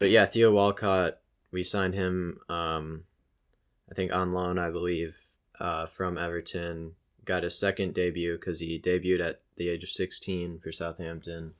but 0.00 0.10
yeah, 0.10 0.26
Theo 0.26 0.50
Walcott, 0.52 1.18
we 1.52 1.62
signed 1.64 1.94
him. 1.94 2.40
Um, 2.48 3.04
I 3.90 3.94
think 3.94 4.12
on 4.12 4.32
loan, 4.32 4.58
I 4.58 4.70
believe, 4.70 5.16
uh, 5.60 5.86
from 5.86 6.18
Everton. 6.18 6.92
Got 7.24 7.44
his 7.44 7.56
second 7.58 7.94
debut 7.94 8.34
because 8.36 8.60
he 8.60 8.78
debuted 8.78 9.26
at 9.26 9.40
the 9.56 9.68
age 9.70 9.82
of 9.84 9.88
16 9.90 10.58
for 10.62 10.72
Southampton, 10.72 11.54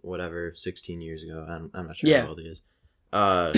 whatever, 0.00 0.52
16 0.56 1.00
years 1.02 1.22
ago. 1.22 1.46
I'm, 1.48 1.70
I'm 1.74 1.86
not 1.86 1.96
sure 1.96 2.10
Yeah. 2.10 2.22
how 2.22 2.28
old 2.30 2.40
he 2.40 2.46
is. 2.46 2.62
Uh, 3.12 3.52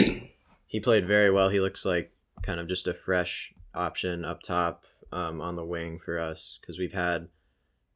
he 0.67 0.81
played 0.81 1.07
very 1.07 1.31
well. 1.31 1.49
He 1.49 1.61
looks 1.61 1.85
like 1.85 2.13
kind 2.43 2.61
of 2.61 2.69
just 2.69 2.87
a 2.89 2.95
fresh 2.95 3.53
option 3.75 4.25
up 4.25 4.43
top 4.43 4.85
um, 5.13 5.41
on 5.41 5.57
the 5.57 5.65
wing 5.65 5.99
for 5.99 6.19
us 6.19 6.59
because 6.61 6.79
we've 6.79 6.93
had 6.93 7.29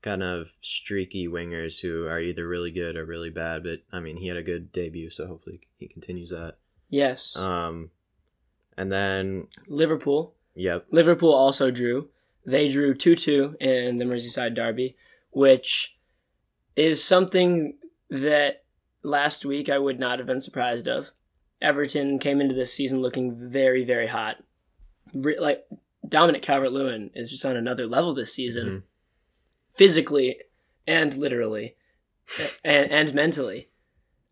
kind 0.02 0.22
of 0.22 0.52
streaky 0.62 1.28
wingers 1.28 1.80
who 1.80 2.06
are 2.06 2.20
either 2.20 2.48
really 2.48 2.70
good 2.70 2.96
or 2.96 3.04
really 3.04 3.30
bad. 3.30 3.62
But 3.62 3.80
I 3.92 4.00
mean, 4.00 4.16
he 4.16 4.28
had 4.28 4.36
a 4.36 4.42
good 4.42 4.72
debut, 4.72 5.10
so 5.10 5.26
hopefully 5.26 5.60
he 5.78 5.88
continues 5.88 6.30
that. 6.30 6.56
Yes, 6.88 7.36
Um, 7.36 7.90
and 8.76 8.90
then, 8.90 9.46
Liverpool. 9.68 10.34
yep, 10.54 10.86
Liverpool 10.90 11.32
also 11.32 11.70
drew. 11.70 12.08
They 12.46 12.68
drew 12.68 12.94
2 12.94 13.14
2 13.14 13.56
in 13.60 13.98
the 13.98 14.04
Merseyside 14.04 14.54
Derby, 14.54 14.96
which 15.30 15.96
is 16.74 17.04
something 17.04 17.76
that 18.08 18.64
last 19.02 19.44
week 19.44 19.68
I 19.68 19.78
would 19.78 20.00
not 20.00 20.18
have 20.18 20.26
been 20.26 20.40
surprised 20.40 20.88
of. 20.88 21.10
Everton 21.62 22.18
came 22.18 22.40
into 22.40 22.54
this 22.54 22.72
season 22.72 23.00
looking 23.00 23.34
very, 23.50 23.84
very 23.84 24.06
hot. 24.06 24.36
Re- 25.14 25.38
like 25.38 25.66
Dominic 26.08 26.42
Calvert 26.42 26.72
Lewin 26.72 27.10
is 27.14 27.30
just 27.30 27.44
on 27.44 27.56
another 27.56 27.86
level 27.86 28.14
this 28.14 28.32
season, 28.32 28.68
Mhm. 28.68 28.82
physically 29.72 30.38
and 30.86 31.14
literally, 31.16 31.76
and, 32.64 32.90
and 32.90 33.14
mentally. 33.14 33.68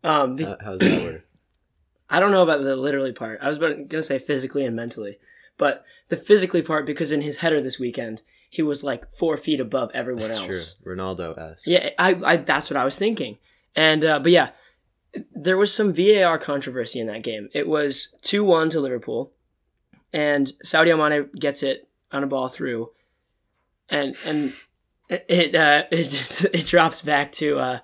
Um, 0.03 0.35
be- 0.35 0.43
How, 0.45 0.57
how 0.63 0.77
does 0.77 0.89
that 0.89 1.03
work? 1.03 1.25
I 2.09 2.19
don't 2.19 2.31
know 2.31 2.43
about 2.43 2.63
the 2.63 2.75
literally 2.75 3.11
part. 3.11 3.39
I 3.41 3.49
was 3.49 3.57
gonna 3.59 4.01
say 4.01 4.17
physically 4.17 4.65
and 4.65 4.75
mentally, 4.75 5.19
but 5.57 5.83
the 6.07 6.17
physically 6.17 6.61
part 6.63 6.85
because 6.85 7.11
in 7.11 7.21
his 7.21 7.37
header 7.37 7.61
this 7.61 7.77
weekend 7.79 8.21
he 8.49 8.63
was 8.63 8.83
like 8.83 9.13
four 9.13 9.37
feet 9.37 9.59
above 9.59 9.91
everyone 9.93 10.23
That's 10.23 10.37
else. 10.39 10.75
true. 10.81 10.95
Ronaldo 10.95 11.37
esque. 11.37 11.67
Yeah, 11.67 11.91
I, 11.99 12.19
I 12.25 12.37
that's 12.37 12.67
what 12.71 12.77
I 12.77 12.85
was 12.85 12.97
thinking. 12.97 13.37
And 13.75 14.03
uh, 14.03 14.17
but 14.19 14.31
yeah, 14.31 14.49
there 15.33 15.57
was 15.57 15.73
some 15.73 15.93
VAR 15.93 16.37
controversy 16.37 16.99
in 16.99 17.07
that 17.07 17.23
game. 17.23 17.49
It 17.53 17.67
was 17.67 18.15
two 18.21 18.43
one 18.43 18.69
to 18.71 18.79
Liverpool, 18.79 19.31
and 20.13 20.47
Sadio 20.63 20.97
Mane 20.97 21.29
gets 21.37 21.63
it 21.63 21.87
on 22.11 22.23
a 22.23 22.27
ball 22.27 22.47
through, 22.47 22.89
and 23.89 24.15
and 24.25 24.53
it 25.09 25.55
uh, 25.55 25.83
it 25.91 26.09
just, 26.09 26.45
it 26.45 26.65
drops 26.65 27.01
back 27.01 27.31
to 27.33 27.59
uh, 27.59 27.79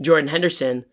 Jordan 0.00 0.28
Henderson, 0.28 0.84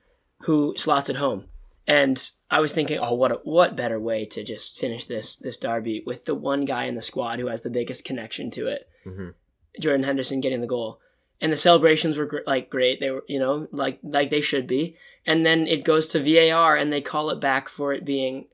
who 0.41 0.74
slots 0.77 1.10
it 1.10 1.15
home. 1.17 1.46
And 1.89 2.29
I 2.51 2.60
was 2.60 2.74
thinking, 2.74 3.00
oh, 3.00 3.13
what 3.13 3.32
a, 3.32 3.36
what 3.46 3.77
better 3.77 3.98
way 3.98 4.25
to 4.25 4.44
just 4.44 4.77
finish 4.77 5.06
this 5.06 5.38
this 5.38 5.58
derby 5.58 6.03
with 6.06 6.25
the 6.25 6.36
one 6.36 6.65
guy 6.65 6.84
in 6.84 6.96
the 6.96 7.01
squad 7.01 7.39
who 7.39 7.48
has 7.48 7.62
the 7.62 7.70
biggest 7.70 8.03
connection 8.03 8.51
to 8.51 8.67
it, 8.67 8.89
Mhm. 9.06 9.34
Jordan 9.79 10.03
Henderson 10.03 10.41
getting 10.41 10.60
the 10.60 10.67
goal, 10.67 11.00
and 11.41 11.51
the 11.51 11.58
celebrations 11.58 12.17
were 12.17 12.25
gr- 12.25 12.39
like 12.46 12.70
great. 12.70 13.00
They 13.00 13.12
were, 13.12 13.24
you 13.27 13.39
know, 13.39 13.67
like 13.72 14.00
like 14.03 14.29
they 14.29 14.41
should 14.41 14.67
be. 14.67 14.96
And 15.25 15.46
then 15.46 15.67
it 15.67 15.84
goes 15.84 16.08
to 16.10 16.20
VAR, 16.24 16.75
and 16.77 16.91
they 16.91 17.01
call 17.01 17.29
it 17.29 17.41
back 17.41 17.67
for 17.67 17.91
it 17.94 18.06
being 18.06 18.48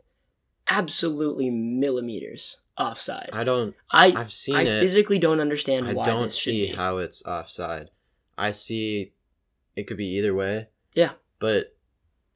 absolutely 0.68 1.50
millimeters 1.50 2.62
offside. 2.78 3.30
I 3.34 3.44
don't. 3.44 3.76
I 3.92 4.08
I've 4.16 4.32
seen 4.34 4.56
I 4.56 4.64
it. 4.64 4.80
physically 4.80 5.20
don't 5.20 5.40
understand 5.40 5.88
I 5.88 5.94
don't 6.04 6.32
see 6.32 6.68
how 6.68 6.98
it's 6.98 7.24
offside. 7.26 7.90
I 8.38 8.52
see 8.52 9.14
it 9.76 9.84
could 9.84 9.98
be 9.98 10.08
either 10.18 10.34
way. 10.34 10.68
Yeah. 10.94 11.12
But 11.40 11.76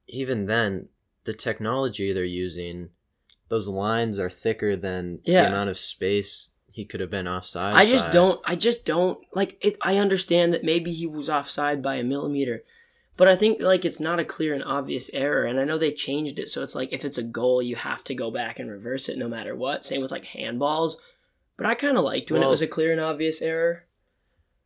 even 0.08 0.46
then, 0.46 0.90
the 1.24 1.34
technology 1.34 2.12
they're 2.14 2.24
using, 2.24 2.90
those 3.50 3.68
lines 3.68 4.20
are 4.20 4.30
thicker 4.30 4.76
than 4.76 5.20
Yeah. 5.24 5.44
the 5.44 5.48
amount 5.50 5.70
of 5.70 5.80
space 5.80 6.52
he 6.78 6.86
could 6.86 7.00
have 7.00 7.10
been 7.10 7.28
offside. 7.28 7.76
I 7.76 7.88
just 7.88 8.06
by. 8.06 8.14
don't. 8.14 8.42
I 8.46 8.56
just 8.56 8.86
don't 8.86 9.20
like 9.34 9.58
it. 9.62 9.80
I 9.82 9.98
understand 9.98 10.54
that 10.54 10.64
maybe 10.64 10.94
he 10.94 11.08
was 11.08 11.28
offside 11.28 11.82
by 11.82 11.96
a 11.96 12.04
millimeter, 12.04 12.64
but 13.18 13.28
I 13.28 13.36
think 13.36 13.64
like 13.64 13.84
it's 13.84 14.00
not 14.00 14.20
a 14.20 14.24
clear 14.24 14.54
and 14.54 14.64
obvious 14.64 15.10
error. 15.12 15.46
And 15.46 15.60
I 15.60 15.64
know 15.64 15.80
they 15.80 15.92
changed 15.92 16.38
it, 16.38 16.50
so 16.50 16.62
it's 16.62 16.76
like 16.76 16.94
if 16.94 17.04
it's 17.04 17.18
a 17.18 17.24
goal, 17.24 17.64
you 17.64 17.76
have 17.76 18.04
to 18.04 18.14
go 18.14 18.30
back 18.30 18.60
and 18.60 18.70
reverse 18.70 19.10
it 19.10 19.18
no 19.18 19.28
matter 19.28 19.56
what. 19.56 19.84
Same 19.84 20.04
with 20.04 20.12
like 20.12 20.26
handballs. 20.26 20.98
But 21.58 21.66
I 21.66 21.74
kind 21.74 21.98
of 21.98 22.04
liked 22.04 22.30
when 22.30 22.44
it 22.44 22.48
was 22.48 22.62
a 22.62 22.68
clear 22.68 22.92
and 22.92 23.02
obvious 23.02 23.42
error. 23.42 23.86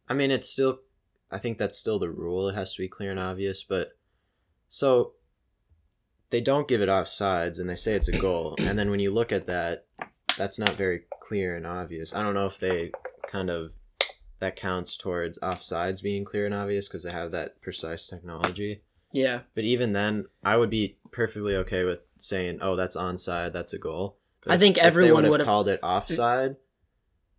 I 0.09 0.13
mean, 0.13 0.31
it's 0.31 0.49
still. 0.49 0.81
I 1.31 1.37
think 1.37 1.57
that's 1.57 1.77
still 1.77 1.97
the 1.97 2.09
rule. 2.09 2.49
It 2.49 2.55
has 2.55 2.75
to 2.75 2.81
be 2.81 2.89
clear 2.89 3.11
and 3.11 3.19
obvious. 3.21 3.63
But 3.63 3.91
so 4.67 5.13
they 6.29 6.41
don't 6.41 6.67
give 6.67 6.81
it 6.81 6.89
offsides, 6.89 7.57
and 7.57 7.69
they 7.69 7.77
say 7.77 7.93
it's 7.93 8.09
a 8.09 8.19
goal. 8.19 8.57
and 8.59 8.77
then 8.77 8.91
when 8.91 8.99
you 8.99 9.11
look 9.11 9.31
at 9.31 9.47
that, 9.47 9.85
that's 10.41 10.57
not 10.57 10.71
very 10.71 11.03
clear 11.19 11.55
and 11.55 11.67
obvious. 11.67 12.15
I 12.15 12.23
don't 12.23 12.33
know 12.33 12.47
if 12.47 12.57
they 12.57 12.91
kind 13.27 13.51
of 13.51 13.73
that 14.39 14.55
counts 14.55 14.97
towards 14.97 15.37
offsides 15.37 16.01
being 16.01 16.25
clear 16.25 16.47
and 16.47 16.55
obvious 16.55 16.87
because 16.87 17.03
they 17.03 17.11
have 17.11 17.29
that 17.31 17.61
precise 17.61 18.07
technology. 18.07 18.81
Yeah, 19.13 19.41
But 19.53 19.65
even 19.65 19.93
then, 19.93 20.25
I 20.43 20.57
would 20.57 20.69
be 20.69 20.97
perfectly 21.11 21.55
okay 21.57 21.83
with 21.83 22.01
saying, 22.17 22.59
"Oh, 22.61 22.75
that's 22.75 22.95
onside. 22.95 23.51
That's 23.53 23.73
a 23.73 23.77
goal." 23.77 24.17
But 24.43 24.53
I 24.53 24.57
think 24.57 24.77
if, 24.77 24.83
everyone 24.83 25.29
would 25.29 25.41
have 25.41 25.47
called 25.47 25.67
it 25.67 25.79
offside. 25.83 26.55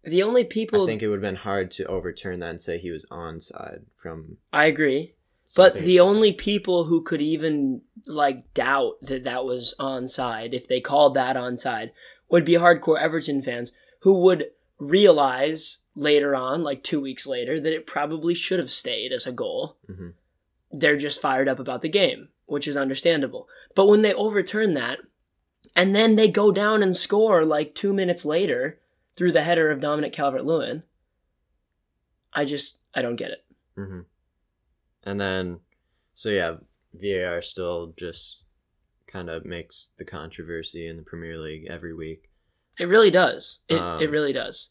the 0.04 0.22
only 0.22 0.44
people 0.44 0.84
I 0.84 0.86
think 0.86 1.02
it 1.02 1.08
would 1.08 1.16
have 1.16 1.32
been 1.32 1.36
hard 1.36 1.70
to 1.72 1.86
overturn 1.86 2.38
that 2.40 2.50
and 2.50 2.60
say 2.60 2.78
he 2.78 2.90
was 2.90 3.06
onside 3.10 3.84
from. 3.96 4.36
I 4.52 4.66
agree. 4.66 5.14
But 5.56 5.74
the 5.74 6.00
only 6.00 6.32
people 6.32 6.84
who 6.84 7.02
could 7.02 7.20
even 7.20 7.82
like 8.06 8.54
doubt 8.54 8.94
that 9.02 9.24
that 9.24 9.44
was 9.44 9.74
onside, 9.80 10.54
if 10.54 10.68
they 10.68 10.80
called 10.80 11.14
that 11.14 11.36
onside, 11.36 11.90
would 12.32 12.44
be 12.44 12.54
hardcore 12.54 12.98
Everton 12.98 13.42
fans 13.42 13.70
who 14.00 14.14
would 14.14 14.46
realize 14.80 15.80
later 15.94 16.34
on, 16.34 16.64
like 16.64 16.82
two 16.82 17.00
weeks 17.00 17.26
later, 17.26 17.60
that 17.60 17.72
it 17.72 17.86
probably 17.86 18.34
should 18.34 18.58
have 18.58 18.70
stayed 18.72 19.12
as 19.12 19.26
a 19.26 19.32
goal. 19.32 19.76
Mhm. 19.88 20.14
They're 20.72 20.96
just 20.96 21.20
fired 21.20 21.48
up 21.48 21.60
about 21.60 21.82
the 21.82 21.88
game, 21.88 22.30
which 22.46 22.66
is 22.66 22.76
understandable. 22.76 23.48
But 23.76 23.86
when 23.86 24.02
they 24.02 24.14
overturn 24.14 24.74
that, 24.74 24.98
and 25.76 25.94
then 25.94 26.16
they 26.16 26.28
go 26.28 26.50
down 26.50 26.82
and 26.82 26.96
score 26.96 27.44
like 27.44 27.74
two 27.74 27.92
minutes 27.92 28.24
later 28.24 28.80
through 29.14 29.32
the 29.32 29.42
header 29.42 29.70
of 29.70 29.80
Dominic 29.80 30.12
Calvert 30.12 30.44
Lewin, 30.44 30.82
I 32.32 32.44
just 32.44 32.78
I 32.94 33.02
don't 33.02 33.16
get 33.16 33.30
it. 33.30 33.44
hmm 33.76 34.00
And 35.04 35.20
then, 35.20 35.60
so 36.14 36.30
yeah, 36.30 36.56
VAR 36.94 37.42
still 37.42 37.92
just 37.96 38.41
kind 39.12 39.28
of 39.28 39.44
makes 39.44 39.90
the 39.98 40.04
controversy 40.04 40.86
in 40.86 40.96
the 40.96 41.02
Premier 41.02 41.38
League 41.38 41.66
every 41.68 41.94
week. 41.94 42.30
It 42.78 42.86
really 42.86 43.10
does. 43.10 43.58
It 43.68 43.80
Um, 43.80 44.00
it 44.00 44.10
really 44.10 44.32
does. 44.32 44.70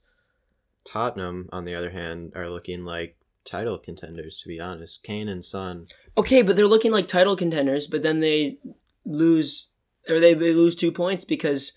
Tottenham, 0.84 1.48
on 1.52 1.66
the 1.66 1.76
other 1.76 1.92
hand, 1.92 2.32
are 2.36 2.50
looking 2.50 2.84
like 2.84 3.18
title 3.46 3.78
contenders. 3.78 4.40
To 4.42 4.48
be 4.48 4.60
honest, 4.60 5.04
Kane 5.04 5.28
and 5.28 5.46
Son. 5.46 5.88
Okay, 6.18 6.42
but 6.42 6.56
they're 6.56 6.68
looking 6.68 6.92
like 6.92 7.08
title 7.08 7.36
contenders, 7.36 7.88
but 7.88 8.02
then 8.02 8.20
they 8.20 8.58
lose 9.06 9.70
or 10.10 10.20
they, 10.20 10.34
they 10.34 10.54
lose 10.54 10.76
two 10.76 10.92
points 10.92 11.26
because 11.26 11.74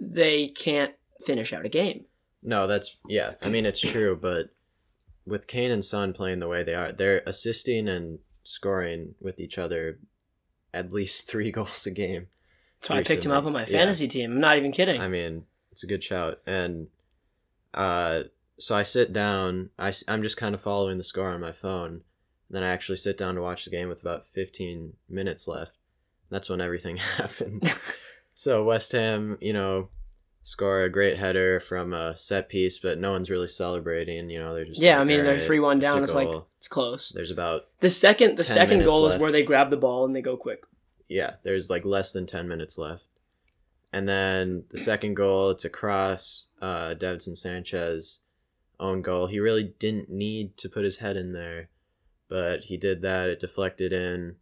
they 0.00 0.48
can't 0.48 0.94
finish 1.24 1.52
out 1.52 1.66
a 1.66 1.68
game. 1.68 2.04
No, 2.42 2.66
that's 2.66 2.96
yeah. 3.08 3.34
I 3.42 3.48
mean, 3.48 3.66
it's 3.66 3.80
true, 3.80 4.18
but 4.20 4.50
with 5.26 5.46
Kane 5.46 5.70
and 5.70 5.84
Son 5.84 6.12
playing 6.12 6.38
the 6.38 6.48
way 6.48 6.62
they 6.62 6.74
are, 6.74 6.92
they're 6.92 7.22
assisting 7.26 7.88
and 7.88 8.20
scoring 8.44 9.14
with 9.20 9.40
each 9.40 9.58
other 9.58 9.98
at 10.78 10.92
least 10.92 11.28
three 11.28 11.50
goals 11.58 11.86
a 11.86 11.90
game. 11.90 12.28
So 12.80 12.94
I 12.94 13.02
picked 13.02 13.24
him 13.26 13.32
up 13.32 13.44
on 13.44 13.52
my 13.52 13.62
Yeah. 13.62 13.78
fantasy 13.78 14.06
team. 14.06 14.32
I'm 14.32 14.40
not 14.40 14.56
even 14.56 14.70
kidding. 14.70 15.00
I 15.00 15.08
mean, 15.08 15.44
it's 15.72 15.82
a 15.82 15.86
good 15.88 16.04
shout. 16.04 16.40
And 16.46 16.88
uh, 17.74 18.24
so 18.58 18.74
I 18.74 18.84
sit 18.84 19.12
down. 19.12 19.70
I, 19.78 19.92
am 20.06 20.22
just 20.22 20.36
kind 20.36 20.54
of 20.54 20.60
following 20.60 20.96
the 20.96 21.04
score 21.04 21.28
on 21.30 21.40
my 21.40 21.52
phone. 21.52 22.02
Then 22.50 22.62
I 22.62 22.68
actually 22.68 22.96
sit 22.96 23.18
down 23.18 23.34
to 23.34 23.42
watch 23.42 23.64
the 23.64 23.70
game 23.70 23.88
with 23.88 24.00
about 24.00 24.26
15 24.26 24.94
minutes 25.08 25.48
left. 25.48 25.72
That's 26.30 26.48
when 26.48 26.60
everything 26.60 26.96
happened. 27.16 27.74
so 28.34 28.64
West 28.64 28.92
Ham, 28.92 29.38
you 29.40 29.52
know, 29.52 29.88
score 30.48 30.82
a 30.82 30.88
great 30.88 31.18
header 31.18 31.60
from 31.60 31.92
a 31.92 32.16
set 32.16 32.48
piece, 32.48 32.78
but 32.78 32.98
no 32.98 33.12
one's 33.12 33.28
really 33.28 33.48
celebrating. 33.48 34.30
You 34.30 34.38
know, 34.38 34.54
they're 34.54 34.64
just 34.64 34.80
yeah, 34.80 34.94
like, 34.94 35.02
I 35.02 35.04
mean 35.04 35.18
they're 35.18 35.32
"Alright, 35.34 35.46
three 35.46 35.60
one 35.60 35.78
down. 35.78 36.02
It's 36.02 36.14
like 36.14 36.26
goal." 36.26 36.48
it's 36.56 36.66
close. 36.66 37.10
there's 37.10 37.30
about 37.30 37.66
The 37.80 37.90
second 37.90 38.36
the 38.36 38.44
10 38.44 38.54
second 38.54 38.84
goal 38.84 39.06
is 39.08 39.20
where 39.20 39.30
they 39.30 39.42
grab 39.42 39.68
the 39.68 39.76
ball 39.76 40.06
and 40.06 40.16
they 40.16 40.22
go 40.22 40.38
quick. 40.38 40.62
yeah, 41.06 41.34
there's 41.42 41.68
like 41.68 41.84
less 41.84 42.14
than 42.14 42.24
10 42.26 42.48
minutes 42.48 42.78
left. 42.78 43.04
And 43.92 44.08
then 44.08 44.64
the 44.70 44.78
second 44.78 45.14
goal, 45.14 45.50
it's 45.50 45.66
a 45.66 45.70
cross. 45.70 46.48
Uh, 46.62 46.94
Davinson 46.94 47.36
Sanchez 47.36 48.20
own 48.80 49.02
goal. 49.02 49.26
He 49.26 49.40
really 49.40 49.74
didn't 49.78 50.08
need 50.08 50.56
to 50.58 50.68
put 50.70 50.84
his 50.84 50.98
head 50.98 51.16
in 51.16 51.34
there, 51.34 51.68
but 52.28 52.64
he 52.64 52.78
did 52.78 53.02
that. 53.02 53.28
It 53.28 53.40
deflected 53.40 53.92
in. 53.92 54.36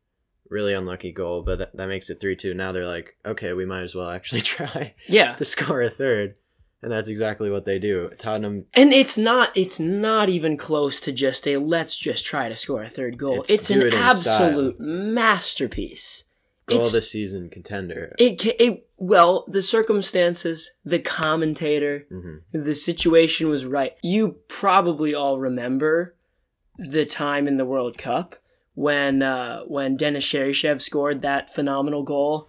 Really 0.50 0.72
unlucky 0.74 1.12
goal, 1.12 1.42
but 1.42 1.58
that, 1.58 1.76
that 1.76 1.88
makes 1.88 2.08
it 2.10 2.20
3 2.20 2.36
2. 2.36 2.54
Now 2.54 2.72
they're 2.72 2.86
like, 2.86 3.16
okay, 3.24 3.52
we 3.52 3.64
might 3.66 3.82
as 3.82 3.94
well 3.94 4.10
actually 4.10 4.40
try 4.56 4.94
Yeah. 5.08 5.34
to 5.34 5.44
score 5.44 5.82
a 5.82 5.90
third. 5.90 6.34
And 6.82 6.92
that's 6.92 7.08
exactly 7.08 7.50
what 7.50 7.64
they 7.64 7.78
do. 7.78 8.10
Tottenham, 8.18 8.66
And 8.74 8.92
it's 8.92 9.16
not 9.18 9.50
it's 9.56 9.80
not 9.80 10.28
even 10.28 10.56
close 10.56 11.00
to 11.00 11.10
just 11.12 11.46
a 11.48 11.56
let's 11.56 11.96
just 11.96 12.24
try 12.26 12.48
to 12.48 12.54
score 12.54 12.82
a 12.82 12.88
third 12.88 13.18
goal. 13.18 13.40
It's 13.42 13.50
It's, 13.50 13.70
an 13.70 13.82
it 13.82 13.94
absolute 13.94 14.78
masterpiece. 14.78 16.24
goal 16.66 16.78
It's- 16.78 16.88
of 16.94 17.00
the 17.00 17.02
season 17.02 17.48
contender. 17.50 18.14
It, 18.18 18.44
it 18.60 18.88
well, 18.98 19.44
the 19.48 19.62
circumstances, 19.62 20.70
the 20.84 20.98
commentator, 20.98 22.06
hmm 22.10 22.36
the 22.52 22.74
situation 22.74 23.48
was 23.48 23.64
right. 23.66 23.94
You 24.02 24.36
probably 24.48 25.14
all 25.14 25.38
remember 25.38 26.14
the 26.78 27.04
time 27.06 27.48
in 27.48 27.56
the 27.56 27.64
World 27.64 27.98
Cup 27.98 28.36
when 28.76 29.23
uh, 29.23 29.62
when 29.62 29.97
Denis 29.97 30.25
Cheryshev 30.25 30.80
scored 30.83 31.23
that 31.23 31.52
phenomenal 31.52 32.04
goal 32.04 32.49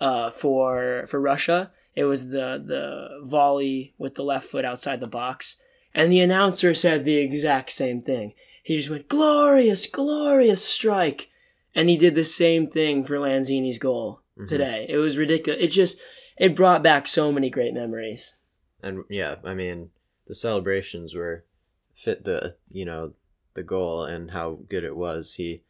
uh, 0.00 0.30
for 0.30 1.04
for 1.06 1.20
Russia. 1.20 1.70
It 1.94 2.04
was 2.04 2.30
the 2.30 2.60
the 2.66 3.20
volley 3.22 3.94
with 3.96 4.16
the 4.16 4.24
left 4.24 4.48
foot 4.48 4.64
outside 4.64 5.00
the 5.00 5.06
box, 5.06 5.56
and 5.94 6.10
the 6.10 6.20
announcer 6.20 6.74
said 6.74 7.04
the 7.04 7.18
exact 7.18 7.70
same 7.70 8.02
thing. 8.02 8.32
He 8.62 8.76
just 8.78 8.90
went 8.90 9.08
glorious, 9.08 9.86
glorious 9.86 10.64
strike, 10.66 11.28
and 11.74 11.88
he 11.88 11.96
did 11.96 12.14
the 12.14 12.24
same 12.24 12.66
thing 12.68 13.04
for 13.04 13.18
Lanzini's 13.18 13.78
goal 13.78 14.20
Mhm. 14.38 14.48
today. 14.48 14.86
It 14.88 14.96
was 14.96 15.16
ridiculous. 15.18 15.62
It 15.62 15.68
just 15.68 16.00
it 16.38 16.56
brought 16.56 16.82
back 16.82 17.06
so 17.06 17.30
many 17.32 17.48
great 17.50 17.74
memories. 17.74 18.36
And 18.82 19.04
yeah, 19.10 19.36
I 19.44 19.52
mean, 19.54 19.90
the 20.26 20.34
celebrations 20.34 21.14
were 21.14 21.44
fit 21.94 22.24
the 22.24 22.56
you 22.70 22.84
know 22.86 23.12
the 23.54 23.62
goal 23.62 24.04
and 24.04 24.30
how 24.32 24.58
good 24.68 24.84
it 24.84 24.96
was. 24.96 25.34
He 25.34 25.62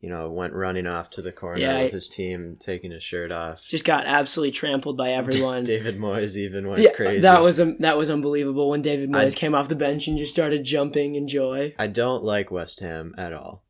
you 0.00 0.08
know 0.08 0.30
went 0.30 0.52
running 0.54 0.86
off 0.86 1.10
to 1.10 1.22
the 1.22 1.32
corner 1.32 1.58
Yeah, 1.60 1.82
with 1.82 1.92
I- 1.92 1.94
his 1.94 2.08
team, 2.08 2.56
taking 2.58 2.90
his 2.90 3.02
shirt 3.02 3.30
off. 3.32 3.64
Just 3.66 3.84
got 3.84 4.06
absolutely 4.06 4.52
trampled 4.52 4.96
by 4.96 5.10
everyone. 5.20 5.64
David 5.64 5.98
Moyes 5.98 6.36
even 6.36 6.68
went 6.68 6.80
yeah, 6.82 6.92
crazy. 6.92 7.20
that 7.20 7.42
was 7.42 7.60
um, 7.60 7.76
that 7.80 7.96
was 7.98 8.08
unbelievable 8.10 8.70
when 8.70 8.82
David 8.82 9.14
I- 9.14 9.24
Moyes 9.26 9.36
came 9.36 9.54
off 9.54 9.68
the 9.68 9.74
bench 9.74 10.06
and 10.08 10.16
just 10.18 10.32
started 10.32 10.64
jumping 10.64 11.14
in 11.14 11.28
joy. 11.28 11.74
I 11.78 11.86
don't 11.86 12.22
like 12.24 12.50
West 12.50 12.80
Ham 12.80 13.14
at 13.18 13.32
all, 13.32 13.62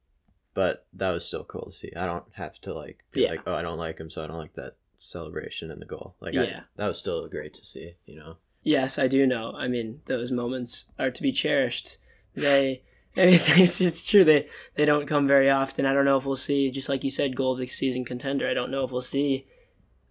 but 0.54 0.86
that 0.92 1.10
was 1.10 1.24
still 1.24 1.44
cool 1.44 1.66
to 1.66 1.72
see. 1.72 1.92
I 1.96 2.06
don't 2.06 2.24
have 2.32 2.60
to 2.62 2.72
like 2.72 2.98
be 3.12 3.22
Yeah. 3.22 3.30
like, 3.30 3.40
oh, 3.46 3.54
I 3.54 3.62
don't 3.62 3.78
like 3.78 3.98
him, 3.98 4.10
so 4.10 4.22
I 4.22 4.26
don't 4.26 4.38
like 4.38 4.54
that 4.54 4.76
celebration 4.96 5.70
and 5.70 5.80
the 5.80 5.86
goal. 5.86 6.14
Like, 6.20 6.34
Yeah. 6.34 6.42
I, 6.42 6.62
that 6.76 6.88
was 6.88 6.98
still 6.98 7.26
great 7.28 7.54
to 7.54 7.64
see. 7.64 7.94
You 8.06 8.16
know, 8.16 8.36
Yes, 8.62 8.98
I 8.98 9.08
do 9.08 9.26
know. 9.26 9.52
I 9.56 9.68
mean, 9.68 10.02
those 10.04 10.30
moments 10.30 10.84
are 10.98 11.10
to 11.10 11.22
be 11.22 11.32
cherished. 11.32 11.96
They, 12.34 12.82
I 13.22 13.26
mean, 13.26 13.64
it's, 13.64 13.80
it's 13.80 14.06
true. 14.06 14.24
They 14.24 14.48
they 14.76 14.84
don't 14.84 15.06
come 15.06 15.26
very 15.26 15.50
often. 15.50 15.84
I 15.84 15.92
don't 15.92 16.04
know 16.04 16.16
if 16.16 16.24
we'll 16.24 16.36
see, 16.36 16.70
just 16.70 16.88
like 16.88 17.04
you 17.04 17.10
said, 17.10 17.36
goal 17.36 17.52
of 17.52 17.58
the 17.58 17.66
season 17.66 18.04
contender. 18.04 18.48
I 18.48 18.54
don't 18.54 18.70
know 18.70 18.84
if 18.84 18.90
we'll 18.90 19.02
see 19.02 19.46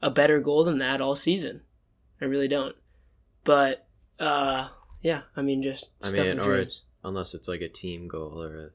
a 0.01 0.11
better 0.11 0.39
goal 0.39 0.63
than 0.63 0.77
that 0.79 1.01
all 1.01 1.15
season. 1.15 1.61
I 2.21 2.25
really 2.25 2.47
don't. 2.47 2.75
But 3.43 3.87
uh, 4.19 4.69
yeah, 5.01 5.21
I 5.35 5.41
mean, 5.41 5.63
just 5.63 5.89
I 6.01 6.09
stuff 6.09 6.25
mean, 6.25 6.39
or 6.39 6.55
it's 6.55 6.83
unless 7.03 7.33
it's 7.33 7.47
like 7.47 7.61
a 7.61 7.69
team 7.69 8.07
goal 8.07 8.43
or 8.43 8.55
a 8.55 8.69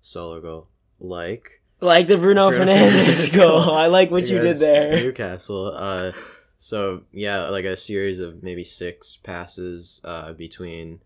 solo 0.00 0.40
goal, 0.40 0.68
like 0.98 1.62
like 1.80 2.06
the 2.06 2.16
Bruno, 2.16 2.50
Bruno 2.50 2.66
Fernandes 2.66 3.34
goal. 3.36 3.64
goal 3.64 3.74
I 3.74 3.86
like 3.86 4.10
what 4.10 4.26
you 4.26 4.38
did 4.38 4.58
there. 4.58 4.92
Newcastle. 5.02 5.74
Uh, 5.76 6.12
so 6.58 7.02
yeah, 7.12 7.48
like 7.48 7.64
a 7.64 7.76
series 7.76 8.20
of 8.20 8.42
maybe 8.42 8.64
six 8.64 9.16
passes 9.16 10.00
uh, 10.04 10.32
between 10.34 11.00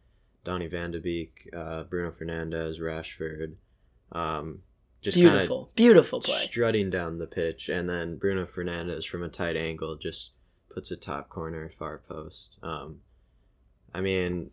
Donny 0.44 0.66
Van 0.68 0.90
de 0.90 1.00
Beek, 1.00 1.48
uh, 1.56 1.84
Bruno 1.84 2.10
Fernandes, 2.10 2.78
Rashford. 2.80 3.54
Um, 4.12 4.60
just 5.00 5.16
kind 5.16 5.26
of 5.28 5.32
Beautiful, 5.34 5.70
beautiful 5.74 6.20
play. 6.20 6.44
strutting 6.44 6.90
down 6.90 7.18
the 7.18 7.26
pitch, 7.26 7.68
and 7.68 7.88
then 7.88 8.16
Bruno 8.16 8.46
Fernandes 8.46 9.06
from 9.06 9.22
a 9.22 9.28
tight 9.28 9.56
angle 9.56 9.96
just 9.96 10.30
puts 10.72 10.90
a 10.90 10.96
top 10.96 11.28
corner 11.28 11.68
far 11.70 11.98
post. 12.08 12.56
Um, 12.62 13.00
I 13.94 14.00
mean, 14.00 14.50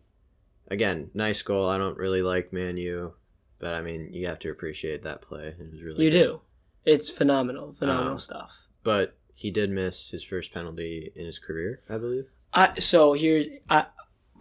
again, 0.68 1.10
nice 1.14 1.42
goal. 1.42 1.68
I 1.68 1.78
don't 1.78 1.96
really 1.96 2.22
like 2.22 2.52
Man 2.52 2.76
U, 2.76 3.14
but 3.58 3.74
I 3.74 3.82
mean, 3.82 4.12
you 4.12 4.26
have 4.26 4.38
to 4.40 4.50
appreciate 4.50 5.02
that 5.04 5.22
play. 5.22 5.54
It 5.58 5.70
was 5.72 5.82
really 5.82 6.04
You 6.04 6.10
good. 6.10 6.22
do. 6.22 6.40
It's 6.84 7.08
phenomenal, 7.10 7.72
phenomenal 7.72 8.12
Um, 8.12 8.18
stuff. 8.18 8.66
but 8.82 9.16
he 9.34 9.50
did 9.50 9.70
miss 9.70 10.10
his 10.10 10.22
first 10.24 10.52
penalty 10.52 11.12
in 11.16 11.24
his 11.26 11.38
career, 11.38 11.80
I 11.88 11.96
believe. 11.98 12.26
I 12.52 12.78
so 12.78 13.14
here's 13.14 13.46
I 13.70 13.86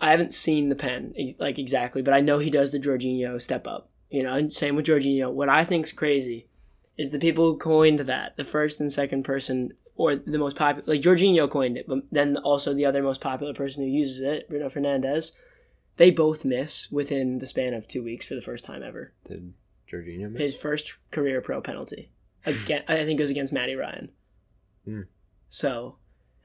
I 0.01 0.10
haven't 0.10 0.34
seen 0.34 0.70
the 0.70 0.75
pen 0.75 1.13
like 1.38 1.60
exactly, 1.60 2.01
but 2.01 2.13
I 2.13 2.22
know 2.22 2.39
he 2.39 2.50
does 2.50 2.72
the 2.72 2.79
Jorginho 2.79 3.39
step 3.39 3.67
up. 3.67 3.89
You 4.10 4.24
know, 4.24 4.34
and 4.34 4.53
same 4.53 4.75
with 4.75 4.88
Jorginho. 4.88 5.31
What 5.31 5.48
I 5.48 5.63
think's 5.63 5.93
crazy 5.93 6.48
is 6.98 7.12
the 7.12 7.20
people 7.20 7.46
who 7.46 7.58
coined 7.58 8.01
that, 8.01 8.36
the 8.36 8.43
first 8.43 8.81
and 8.81 8.91
second 8.91 9.24
person, 9.24 9.74
or 9.96 10.15
the 10.15 10.38
most 10.38 10.58
popular, 10.58 10.84
like 10.86 11.01
Jorginho 11.01 11.50
coined 11.50 11.77
it, 11.77 11.88
but 11.88 12.00
then 12.12 12.36
also 12.38 12.74
the 12.74 12.86
other 12.86 13.01
most 13.01 13.22
popular 13.22 13.53
person 13.53 13.84
who 13.84 13.89
uses 13.89 14.20
it, 14.20 14.50
Bruno 14.50 14.67
Fernandes. 14.67 15.31
They 15.98 16.10
both 16.10 16.43
miss 16.43 16.91
within 16.91 17.39
the 17.39 17.48
span 17.48 17.74
of 17.74 17.88
two 17.88 18.03
weeks 18.03 18.25
for 18.25 18.34
the 18.34 18.41
first 18.41 18.65
time 18.65 18.81
ever. 18.81 19.13
Did 19.25 19.53
Jorginho 19.89 20.31
miss? 20.31 20.41
His 20.41 20.55
first 20.55 20.96
career 21.12 21.41
pro 21.41 21.62
penalty. 21.62 22.12
Again, 22.46 22.84
I 22.88 23.05
think 23.05 23.20
it 23.20 23.24
was 23.24 23.29
against 23.29 23.53
Matty 23.53 23.75
Ryan. 23.75 24.10
Hmm. 24.84 25.01
So, 25.48 25.98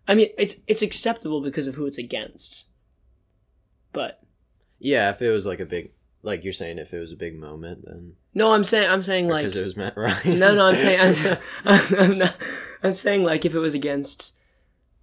I 0.07 0.15
mean, 0.15 0.29
it's 0.37 0.57
it's 0.67 0.83
acceptable 0.83 1.41
because 1.41 1.67
of 1.67 1.77
who 1.77 1.87
it's 1.87 1.99
against. 1.99 2.69
But 3.97 4.21
yeah, 4.79 5.09
if 5.09 5.23
it 5.23 5.31
was 5.31 5.47
like 5.47 5.59
a 5.59 5.65
big, 5.65 5.91
like 6.23 6.45
you're 6.45 6.53
saying, 6.53 6.79
if 6.79 6.93
it 6.93 7.01
was 7.01 7.13
a 7.13 7.17
big 7.17 7.39
moment, 7.39 7.87
then 7.87 8.13
no, 8.35 8.53
I'm 8.53 8.63
saying 8.63 8.91
I'm 8.91 9.03
saying 9.03 9.27
like 9.29 9.45
because 9.45 9.57
it 9.57 9.65
was 9.65 9.75
Matt 9.77 9.97
Ryan. 9.97 10.39
no, 10.39 10.55
no, 10.55 10.67
I'm 10.67 10.77
saying 10.77 11.01
I'm, 11.65 11.81
I'm 11.99 12.19
not. 12.19 12.37
I'm 12.83 12.93
saying 12.93 13.25
like 13.25 13.47
if 13.47 13.55
it 13.55 13.59
was 13.59 13.75
against 13.75 14.35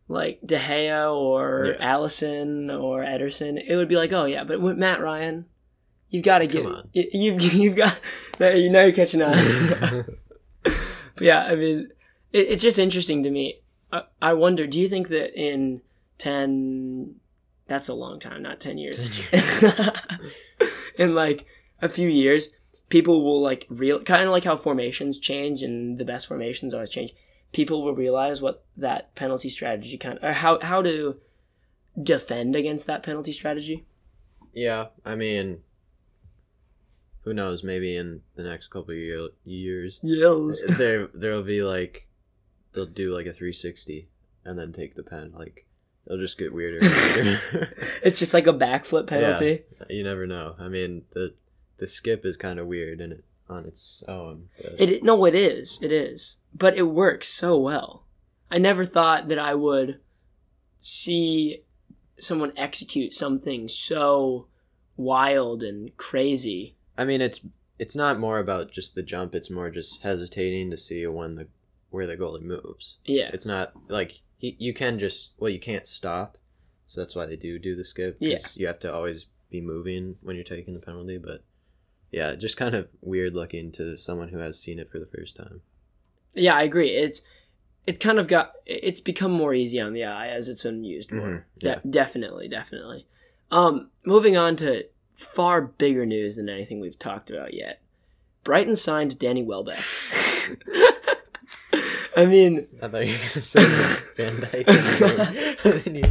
like 0.07 0.39
De 0.45 0.57
Gea 0.59 1.11
or 1.11 1.75
Yeah. 1.79 1.95
Alisson 1.95 2.69
or 2.69 3.01
Ederson, 3.03 3.59
it 3.67 3.75
would 3.75 3.87
be 3.87 3.95
like, 3.95 4.13
oh 4.13 4.25
yeah, 4.25 4.43
but 4.43 4.61
with 4.61 4.77
Matt 4.77 5.01
Ryan, 5.01 5.45
you've 6.11 6.23
got 6.23 6.39
to 6.39 6.63
on. 6.65 6.89
you, 6.93 7.07
you've 7.11 7.41
you've 7.53 7.75
got 7.75 7.99
now 8.39 8.49
you 8.49 8.69
know 8.69 8.83
you're 8.83 8.91
catching 8.93 9.23
on. 9.23 9.33
but 10.63 10.73
yeah, 11.19 11.43
I 11.45 11.55
mean, 11.55 11.89
it, 12.31 12.47
it's 12.49 12.61
just 12.61 12.77
interesting 12.77 13.23
to 13.23 13.31
me. 13.31 13.59
I, 13.91 14.03
I 14.21 14.33
wonder, 14.33 14.67
do 14.67 14.79
you 14.79 14.87
think 14.87 15.07
that 15.07 15.33
in 15.33 15.81
ten, 16.19 17.15
that's 17.67 17.87
a 17.87 17.93
long 17.93 18.19
time, 18.19 18.41
not 18.43 18.59
ten 18.59 18.77
years, 18.77 18.99
in 20.97 21.15
like 21.15 21.45
a 21.81 21.89
few 21.89 22.07
years, 22.07 22.49
people 22.89 23.23
will 23.23 23.41
like 23.41 23.65
real 23.69 24.01
kind 24.03 24.23
of 24.23 24.29
like 24.29 24.43
how 24.43 24.55
formations 24.57 25.17
change 25.17 25.61
and 25.63 25.97
the 25.97 26.05
best 26.05 26.27
formations 26.27 26.73
always 26.73 26.89
change. 26.89 27.13
People 27.51 27.83
will 27.83 27.95
realize 27.95 28.41
what 28.41 28.63
that 28.77 29.13
penalty 29.15 29.49
strategy 29.49 29.97
kind 29.97 30.17
of, 30.17 30.23
or 30.23 30.33
how 30.33 30.59
how 30.61 30.81
to 30.81 31.19
defend 32.01 32.55
against 32.55 32.87
that 32.87 33.03
penalty 33.03 33.31
strategy. 33.31 33.85
Yeah, 34.53 34.87
I 35.05 35.15
mean, 35.15 35.59
who 37.21 37.33
knows? 37.33 37.63
Maybe 37.63 37.95
in 37.95 38.21
the 38.35 38.43
next 38.43 38.67
couple 38.69 38.91
of 38.91 38.97
year, 38.97 39.29
years, 39.45 39.99
Yes. 40.03 40.61
there 40.77 41.07
there'll 41.13 41.43
be 41.43 41.61
like 41.63 42.07
they'll 42.73 42.85
do 42.85 43.11
like 43.13 43.25
a 43.27 43.33
360 43.33 44.09
and 44.45 44.57
then 44.57 44.73
take 44.73 44.95
the 44.95 45.03
pen. 45.03 45.31
Like 45.35 45.65
they'll 46.07 46.17
just 46.19 46.37
get 46.37 46.53
weirder. 46.53 46.79
And 46.85 47.25
weirder. 47.51 47.77
It's 48.03 48.19
just 48.19 48.33
like 48.33 48.47
a 48.47 48.53
backflip 48.53 49.07
penalty. 49.07 49.63
you 49.89 50.03
never 50.03 50.27
know. 50.27 50.55
I 50.59 50.67
mean, 50.67 51.03
the 51.13 51.33
the 51.77 51.87
skip 51.87 52.25
is 52.25 52.37
kind 52.37 52.59
of 52.59 52.67
weird 52.67 53.01
in 53.01 53.11
it 53.11 53.23
on 53.49 53.65
its 53.65 54.03
own. 54.07 54.49
But 54.61 54.79
It 54.79 55.03
no, 55.03 55.25
it 55.25 55.35
is. 55.35 55.79
It 55.81 55.91
is. 55.91 56.37
But 56.53 56.77
it 56.77 56.83
works 56.83 57.27
so 57.27 57.57
well. 57.57 58.05
I 58.51 58.57
never 58.59 58.85
thought 58.85 59.27
that 59.29 59.39
I 59.39 59.55
would 59.55 59.99
see 60.79 61.63
someone 62.19 62.53
execute 62.55 63.13
something 63.15 63.67
so 63.67 64.47
wild 64.95 65.63
and 65.63 65.95
crazy. 65.97 66.75
I 66.97 67.05
mean, 67.05 67.21
it's 67.21 67.41
it's 67.79 67.95
not 67.95 68.19
more 68.19 68.37
about 68.39 68.71
just 68.71 68.95
the 68.95 69.01
jump. 69.01 69.33
It's 69.33 69.49
more 69.49 69.69
just 69.69 70.01
hesitating 70.03 70.69
to 70.71 70.77
see 70.77 71.05
when 71.07 71.35
the 71.35 71.47
where 71.93 72.07
the 72.07 72.17
goalie 72.17 72.41
moves. 72.41 72.97
Yeah. 73.05 73.29
It's 73.33 73.45
not 73.45 73.73
like 73.87 74.21
he, 74.37 74.55
you 74.59 74.73
can 74.73 74.97
just 74.99 75.31
well, 75.37 75.49
you 75.51 75.59
can't 75.59 75.85
stop, 75.87 76.37
so 76.87 76.99
that's 77.01 77.15
why 77.15 77.25
they 77.25 77.35
do 77.35 77.59
do 77.59 77.75
the 77.75 77.83
skip. 77.85 78.17
Yeah. 78.19 78.39
you 78.55 78.67
have 78.67 78.79
to 78.79 78.93
always 78.93 79.27
be 79.49 79.61
moving 79.61 80.17
when 80.21 80.35
you're 80.35 80.43
taking 80.43 80.73
the 80.73 80.79
penalty. 80.79 81.17
But 81.17 81.43
yeah, 82.11 82.33
just 82.35 82.57
kind 82.57 82.73
of 82.75 82.87
weird 83.01 83.35
looking 83.35 83.71
to 83.73 83.97
someone 83.97 84.29
who 84.29 84.39
has 84.39 84.59
seen 84.59 84.79
it 84.79 84.89
for 84.91 84.99
the 84.99 85.05
first 85.05 85.35
time. 85.35 85.61
Yeah, 86.33 86.55
I 86.55 86.63
agree. 86.63 86.89
It's 86.89 87.21
it's 87.85 87.99
kind 87.99 88.17
of 88.17 88.27
got 88.27 88.53
it's 88.65 88.99
become 89.01 89.31
more 89.31 89.53
easy 89.53 89.79
on 89.79 89.93
the 89.93 90.03
eye 90.03 90.29
as 90.29 90.49
it's 90.49 90.63
been 90.63 90.83
used 90.83 91.11
more. 91.11 91.27
Mhm, 91.27 91.43
De- 91.59 91.67
yeah. 91.67 91.79
definitely, 91.87 92.47
definitely. 92.47 93.05
Um, 93.51 93.91
moving 94.03 94.35
on 94.35 94.55
to 94.57 94.85
far 95.15 95.61
bigger 95.61 96.07
news 96.07 96.37
than 96.37 96.49
anything 96.49 96.79
we've 96.79 96.97
talked 96.97 97.29
about 97.29 97.53
yet. 97.53 97.81
Brighton 98.43 98.75
signed 98.75 99.19
Danny 99.19 99.43
Welbeck. 99.43 99.79
I 102.15 102.25
mean, 102.25 102.67
I 102.81 102.87
thought 102.87 103.07
you 103.07 103.13
were 103.13 103.17
gonna 103.19 103.41
say 103.41 103.63
Van 104.17 104.37
Dijk, 104.37 104.67
and 105.65 105.81
then 105.83 105.95
you, 105.95 106.03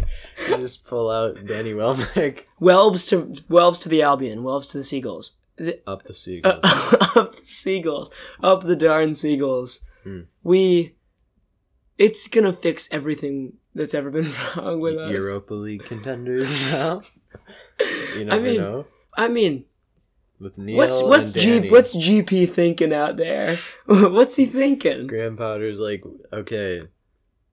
you 0.49 0.57
just 0.57 0.85
pull 0.87 1.11
out 1.11 1.47
Danny 1.47 1.75
Welbeck 1.75 2.49
Welbs 2.61 3.09
to 3.09 3.27
Welbs 3.49 3.81
to 3.83 3.89
the 3.89 4.03
Albion, 4.03 4.41
Welbs 4.41 4.69
to 4.71 4.79
the 4.79 4.85
Seagulls. 4.85 5.35
The- 5.57 5.81
up 5.87 6.05
the 6.05 6.15
seagulls. 6.15 6.61
up 6.65 7.37
the 7.37 7.45
Seagulls, 7.45 8.11
up 8.43 8.65
the 8.65 8.75
darn 8.77 9.15
Seagulls. 9.15 9.85
Hmm. 10.03 10.23
We, 10.43 10.97
it's 11.99 12.27
gonna 12.27 12.53
fix 12.53 12.89
everything 12.91 13.55
that's 13.75 13.95
ever 13.95 14.11
been 14.11 14.33
wrong 14.57 14.81
with 14.81 14.97
us. 14.97 15.11
Europa 15.13 15.55
League 15.55 15.85
contenders 15.85 16.51
now. 16.73 17.03
You 18.17 18.23
I 18.23 18.25
never 18.25 18.43
mean, 18.43 18.57
know. 18.61 18.87
I 19.17 19.29
mean, 19.29 19.65
With 20.43 20.59
Neil 20.59 20.77
what's 20.77 21.01
what's 21.03 21.33
G 21.33 21.71
what's 21.71 21.95
GP 21.95 22.51
thinking 22.51 22.93
out 22.93 23.17
there? 23.17 23.57
what's 23.87 24.35
he 24.37 24.47
thinking? 24.47 25.07
Graham 25.07 25.37
Potter's 25.37 25.79
like, 25.79 26.03
okay, 26.33 26.83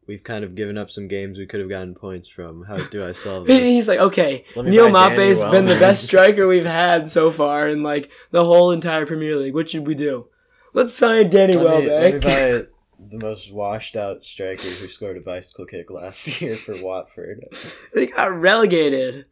we've 0.07 0.23
kind 0.23 0.43
of 0.43 0.55
given 0.55 0.75
up 0.75 0.89
some 0.89 1.07
games 1.07 1.37
we 1.37 1.45
could 1.45 1.59
have 1.59 1.69
gotten 1.69 1.93
points 1.93 2.27
from. 2.27 2.63
How 2.63 2.77
do 2.77 3.07
I 3.07 3.11
solve 3.11 3.45
this? 3.47 3.61
He's 3.61 3.87
like, 3.87 3.99
okay, 3.99 4.43
Neal 4.55 4.89
Maupay's 4.89 5.43
been 5.43 5.65
the 5.65 5.79
best 5.79 6.03
striker 6.05 6.47
we've 6.47 6.65
had 6.65 7.07
so 7.09 7.29
far 7.29 7.67
in 7.67 7.83
like 7.83 8.09
the 8.31 8.43
whole 8.43 8.71
entire 8.71 9.05
Premier 9.05 9.35
League. 9.35 9.53
What 9.53 9.69
should 9.69 9.85
we 9.85 9.93
do? 9.93 10.27
Let's 10.73 10.95
sign 10.95 11.29
Danny 11.29 11.55
Let 11.55 11.83
let 11.85 11.87
Welbeck. 11.87 12.21
buy 12.23 12.67
the 12.99 13.17
most 13.17 13.51
washed 13.53 13.95
out 13.95 14.25
striker 14.25 14.67
who 14.67 14.87
scored 14.87 15.17
a 15.17 15.21
bicycle 15.21 15.65
kick 15.65 15.91
last 15.91 16.41
year 16.41 16.55
for 16.55 16.75
Watford. 16.83 17.45
they 17.93 18.07
got 18.07 18.33
relegated. 18.35 19.25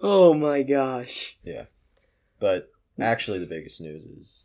Oh 0.00 0.34
my 0.34 0.62
gosh. 0.62 1.38
Yeah, 1.44 1.64
but 2.40 2.68
actually, 3.00 3.38
the 3.38 3.46
biggest 3.46 3.80
news 3.80 4.04
is 4.04 4.44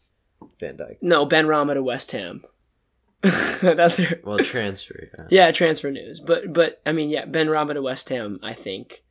Van 0.60 0.78
Dijk. 0.78 0.98
No, 1.02 1.26
Benrahma 1.28 1.74
to 1.76 1.84
West 1.84 2.12
Ham. 2.12 2.44
Another, 3.24 4.20
Well, 4.24 4.40
transfer. 4.40 5.10
Yeah. 5.18 5.26
yeah, 5.30 5.52
transfer 5.52 5.92
news. 5.92 6.20
But 6.20 6.54
but 6.54 6.82
I 6.86 6.92
mean, 6.92 7.10
yeah, 7.10 7.26
Benrahma 7.26 7.74
to 7.76 7.82
West 7.82 8.10
Ham. 8.10 8.40
I 8.42 8.54
think 8.54 9.04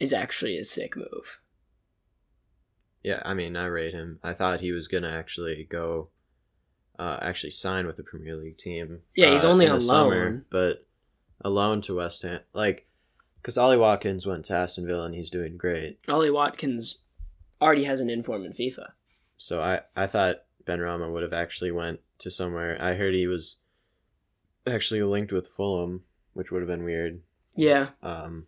is 0.00 0.12
actually 0.12 0.56
a 0.56 0.64
sick 0.64 0.96
move. 0.96 1.40
Yeah, 3.02 3.22
I 3.24 3.34
mean, 3.34 3.56
I 3.56 3.66
rate 3.66 3.94
him. 3.94 4.18
I 4.22 4.32
thought 4.32 4.60
he 4.60 4.72
was 4.72 4.88
gonna 4.88 5.10
actually 5.10 5.64
go, 5.64 6.08
uh, 6.98 7.18
actually 7.20 7.50
sign 7.50 7.86
with 7.86 7.96
the 7.96 8.02
Premier 8.02 8.34
League 8.36 8.58
team. 8.58 9.00
Yeah, 9.14 9.32
he's 9.32 9.44
uh, 9.44 9.50
only 9.50 9.66
in 9.66 9.70
the 9.70 9.74
on 9.76 9.80
summer, 9.80 10.44
but 10.50 10.86
alone 11.42 11.80
to 11.82 11.96
West 11.96 12.22
Ham, 12.22 12.40
like, 12.52 12.86
because 13.36 13.56
Ollie 13.58 13.76
Watkins 13.76 14.26
went 14.26 14.46
to 14.46 14.54
Aston 14.54 14.86
Villa 14.86 15.04
and 15.04 15.14
he's 15.14 15.30
doing 15.30 15.56
great. 15.56 15.98
Ollie 16.08 16.30
Watkins 16.30 17.04
already 17.60 17.84
has 17.84 18.00
an 18.00 18.10
inform 18.10 18.44
in 18.44 18.52
FIFA. 18.52 18.90
So 19.36 19.60
I, 19.60 19.80
I 19.96 20.06
thought 20.06 20.42
Benrahma 20.66 21.12
would 21.12 21.22
have 21.22 21.32
actually 21.32 21.70
went 21.70 22.00
to 22.18 22.30
somewhere. 22.30 22.76
I 22.80 22.94
heard 22.94 23.14
he 23.14 23.26
was 23.26 23.56
actually 24.66 25.02
linked 25.02 25.32
with 25.32 25.48
Fulham, 25.48 26.02
which 26.34 26.50
would 26.50 26.60
have 26.60 26.68
been 26.68 26.84
weird, 26.84 27.20
Yeah, 27.54 27.90
um, 28.02 28.46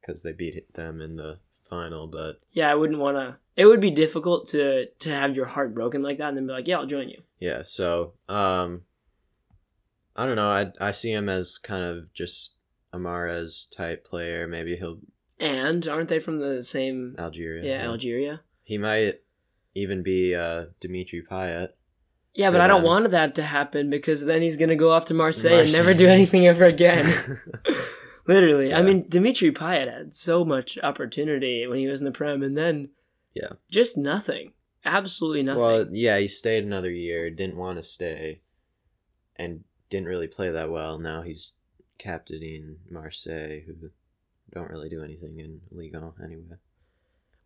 because 0.00 0.22
they 0.22 0.32
beat 0.32 0.72
them 0.74 1.00
in 1.00 1.16
the 1.16 1.38
final. 1.68 2.06
But 2.06 2.40
yeah, 2.52 2.70
I 2.70 2.74
wouldn't 2.74 2.98
want 3.00 3.16
to. 3.16 3.36
It 3.56 3.66
would 3.66 3.80
be 3.80 3.90
difficult 3.90 4.46
to 4.48 4.86
to 4.86 5.10
have 5.10 5.34
your 5.34 5.46
heart 5.46 5.74
broken 5.74 6.02
like 6.02 6.18
that 6.18 6.28
and 6.28 6.36
then 6.36 6.46
be 6.46 6.52
like, 6.52 6.68
yeah, 6.68 6.78
I'll 6.78 6.86
join 6.86 7.08
you. 7.08 7.22
yeah, 7.40 7.62
so 7.64 8.12
um, 8.28 8.82
I 10.14 10.26
don't 10.26 10.36
know. 10.36 10.50
I 10.50 10.72
I 10.80 10.90
see 10.92 11.12
him 11.12 11.28
as 11.28 11.58
kind 11.58 11.82
of 11.84 12.12
just 12.12 12.52
a 12.92 12.98
Mahrez 12.98 13.64
type 13.74 14.04
player. 14.04 14.46
Maybe 14.46 14.76
he'll 14.76 15.00
And 15.40 15.88
aren't 15.88 16.08
they 16.10 16.20
from 16.20 16.38
the 16.38 16.62
same? 16.62 17.16
Algeria. 17.18 17.64
Yeah, 17.64 17.88
Algeria. 17.88 18.42
He 18.66 18.78
might 18.78 19.20
even 19.76 20.02
be 20.02 20.34
uh, 20.34 20.64
Dimitri 20.80 21.22
Payet. 21.22 21.68
Yeah, 22.34 22.50
but 22.50 22.60
I 22.60 22.66
don't 22.66 22.82
them. 22.82 22.90
want 22.90 23.10
that 23.12 23.36
to 23.36 23.44
happen 23.44 23.88
because 23.88 24.24
then 24.24 24.42
he's 24.42 24.56
gonna 24.56 24.74
go 24.74 24.90
off 24.92 25.06
to 25.06 25.14
Marseille, 25.14 25.60
and 25.60 25.72
never 25.72 25.94
do 25.94 26.08
anything 26.08 26.48
ever 26.48 26.64
again. 26.64 27.38
Literally, 28.26 28.74
I 28.74 28.82
mean, 28.82 29.06
Dimitri 29.08 29.52
Payet 29.52 29.86
had 29.90 30.16
so 30.16 30.44
much 30.44 30.76
opportunity 30.82 31.64
when 31.68 31.78
he 31.78 31.86
was 31.86 32.00
in 32.00 32.06
the 32.06 32.10
Prem, 32.10 32.42
and 32.42 32.58
then 32.58 32.88
Yeah. 33.34 33.50
just 33.70 33.96
nothing, 33.96 34.52
absolutely 34.84 35.44
nothing. 35.44 35.62
Well, 35.62 35.86
yeah, 35.92 36.18
he 36.18 36.26
stayed 36.26 36.64
another 36.64 36.90
year, 36.90 37.30
didn't 37.30 37.56
want 37.56 37.78
to 37.78 37.84
stay, 37.84 38.40
and 39.36 39.62
didn't 39.90 40.08
really 40.08 40.26
play 40.26 40.50
that 40.50 40.72
well. 40.72 40.98
Now 40.98 41.22
he's 41.22 41.52
captaining 41.98 42.78
Marseille, 42.90 43.60
who 43.64 43.90
don't 44.52 44.70
really 44.70 44.88
do 44.88 45.04
anything 45.04 45.38
in 45.38 45.60
Ligue 45.70 45.94
1 45.94 46.12
anyway. 46.24 46.56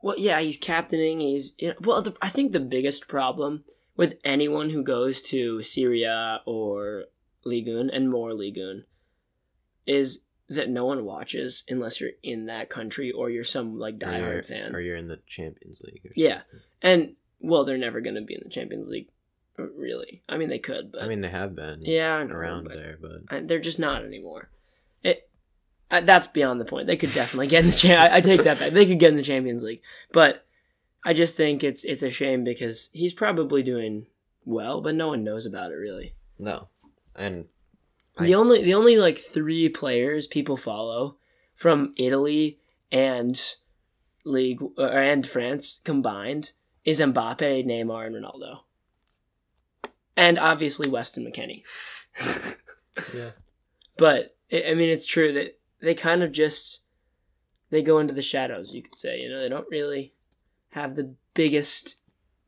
Well, 0.03 0.17
yeah, 0.19 0.41
he's 0.41 0.57
captaining. 0.57 1.21
He's 1.21 1.53
you 1.59 1.69
know, 1.69 1.75
well. 1.81 2.03
The, 2.03 2.15
I 2.23 2.29
think 2.29 2.53
the 2.53 2.61
biggest 2.61 3.09
problem 3.09 3.65
with 3.97 4.15
anyone 4.25 4.71
who 4.71 4.83
goes 4.83 5.21
to 5.21 5.63
Serie 5.63 6.05
A 6.05 6.41
or 6.47 7.05
Ligue 7.45 7.69
1 7.69 7.91
and 7.91 8.11
more 8.11 8.33
Ligue 8.33 8.59
1 8.59 8.85
is 9.87 10.21
that 10.49 10.69
no 10.69 10.85
one 10.85 11.05
watches 11.05 11.63
unless 11.69 12.01
you're 12.01 12.11
in 12.23 12.47
that 12.47 12.69
country 12.69 13.11
or 13.11 13.31
you're 13.31 13.45
some 13.45 13.79
like 13.79 13.99
diehard 13.99 14.45
fan. 14.47 14.75
Or 14.75 14.81
you're 14.81 14.97
in 14.97 15.09
the 15.09 15.21
Champions 15.27 15.81
League. 15.83 16.01
Or 16.05 16.13
Yeah. 16.17 16.43
And 16.83 17.15
well, 17.41 17.65
they're 17.65 17.79
never 17.79 18.01
going 18.01 18.17
to 18.17 18.21
be 18.21 18.35
in 18.35 18.41
the 18.43 18.51
Champions 18.51 18.89
League, 18.89 19.09
really. 19.57 20.23
I 20.29 20.37
mean, 20.37 20.49
they 20.49 20.59
could, 20.59 20.93
but 20.93 21.03
I 21.03 21.09
mean, 21.09 21.21
they 21.21 21.31
have 21.31 21.55
been 21.55 21.83
yeah, 21.83 22.23
know, 22.23 22.35
around 22.35 22.65
but 22.65 22.75
there, 22.75 22.99
but 23.01 23.49
they're 23.49 23.61
just 23.61 23.79
not 23.79 24.05
anymore. 24.05 24.51
I, 25.90 26.00
that's 26.00 26.26
beyond 26.29 26.61
the 26.61 26.64
point. 26.64 26.87
They 26.87 26.96
could 26.96 27.12
definitely 27.12 27.48
get 27.48 27.64
in 27.64 27.70
the. 27.70 27.76
Cha- 27.76 27.94
I, 27.94 28.16
I 28.16 28.20
take 28.20 28.44
that 28.44 28.59
back. 28.59 28.72
They 28.72 28.87
could 28.87 28.98
get 28.98 29.11
in 29.11 29.16
the 29.16 29.22
Champions 29.22 29.62
League, 29.62 29.83
but 30.12 30.46
I 31.05 31.12
just 31.14 31.35
think 31.37 31.64
it's 31.64 31.85
it's 31.85 32.03
a 32.03 32.11
shame 32.11 32.44
because 32.44 32.90
he's 32.92 33.12
probably 33.14 33.62
doing 33.62 34.07
well, 34.44 34.81
but 34.81 34.94
no 34.94 35.09
one 35.09 35.24
knows 35.24 35.46
about 35.46 35.72
it 35.72 35.76
really. 35.76 36.14
no. 36.38 36.68
And 37.16 37.46
I- 38.16 38.26
the 38.26 38.35
only 38.35 38.62
the 38.62 38.74
only 38.74 38.96
like 38.96 39.18
three 39.18 39.68
players 39.68 40.26
people 40.26 40.57
follow 40.57 41.18
from 41.55 41.92
Italy 41.96 42.59
and 42.92 43.40
league 44.24 44.61
uh, 44.79 44.85
and 44.87 45.26
France 45.26 45.81
combined 45.85 46.53
is 46.85 47.00
Mbappe, 47.00 47.64
Neymar, 47.66 48.07
and 48.07 48.14
Ronaldo, 48.16 48.61
and 50.16 50.38
obviously 50.38 50.88
Weston 50.88 51.24
McKennie. 51.31 51.62
yeah, 53.14 53.31
But 53.96 54.37
I 54.53 54.74
mean, 54.74 54.88
it's 54.90 55.07
true 55.07 55.33
that 55.35 55.59
they 55.81 55.95
kind 55.95 56.23
of 56.23 56.33
just 56.33 56.85
they 57.71 57.83
go 57.83 57.99
into 57.99 58.14
the 58.14 58.23
shadows. 58.23 58.73
You 58.73 58.83
could 58.83 58.99
say, 58.99 59.21
you 59.21 59.29
know, 59.29 59.40
they 59.40 59.49
don't 59.49 59.69
really 59.71 60.14
have 60.71 60.97
the 60.97 61.14
biggest 61.35 61.97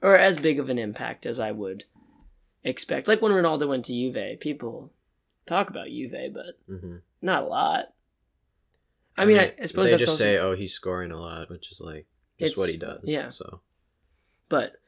or 0.03 0.16
as 0.16 0.37
big 0.37 0.59
of 0.59 0.68
an 0.68 0.79
impact 0.79 1.27
as 1.27 1.38
I 1.38 1.53
would 1.53 1.85
expect. 2.64 3.09
Like 3.09 3.23
when 3.23 3.33
Ronaldo 3.33 3.68
went 3.68 3.85
to 3.87 3.92
Juve, 3.92 4.40
people 4.40 4.92
talk 5.47 5.71
about 5.71 5.88
Juve, 5.88 6.33
but 6.33 6.59
hmm 6.66 6.97
not 7.21 7.45
a 7.45 7.47
lot. 7.47 7.85
I 9.16 9.25
mean, 9.27 9.38
I, 9.38 9.55
I 9.62 9.66
suppose 9.66 9.90
they 9.90 9.97
just 9.97 10.11
also, 10.11 10.25
say, 10.25 10.38
"Oh, 10.38 10.57
he's 10.57 10.73
scoring 10.73 11.12
a 11.12 11.21
lot," 11.21 11.51
which 11.51 11.71
is 11.71 11.81
like 11.81 12.07
just 12.40 12.57
what 12.57 12.71
he 12.71 12.77
does. 12.77 13.03
yeah. 13.05 13.29
So 13.29 13.61
But 14.49 14.81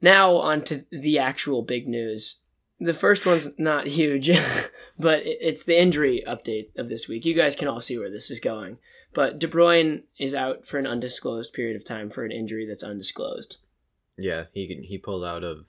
now 0.00 0.36
on 0.36 0.64
to 0.64 0.86
the 0.90 1.18
actual 1.18 1.62
big 1.62 1.86
news. 1.86 2.40
The 2.80 2.94
first 2.94 3.26
one's 3.26 3.50
not 3.58 3.86
huge, 3.88 4.30
but 4.98 5.22
it's 5.24 5.64
the 5.64 5.78
injury 5.78 6.22
update 6.26 6.68
of 6.76 6.88
this 6.88 7.06
week. 7.08 7.24
You 7.26 7.34
guys 7.34 7.54
can 7.54 7.68
all 7.68 7.80
see 7.80 7.98
where 7.98 8.10
this 8.10 8.30
is 8.30 8.40
going. 8.40 8.78
But 9.12 9.38
De 9.38 9.46
Bruyne 9.48 10.04
is 10.18 10.34
out 10.34 10.66
for 10.66 10.78
an 10.78 10.86
undisclosed 10.86 11.52
period 11.52 11.76
of 11.76 11.84
time 11.84 12.10
for 12.10 12.24
an 12.24 12.30
injury 12.32 12.66
that's 12.66 12.82
undisclosed. 12.82 13.58
yeah, 14.16 14.44
he 14.52 14.66
can- 14.66 14.82
he 14.84 14.98
pulled 14.98 15.24
out 15.24 15.42
of 15.44 15.66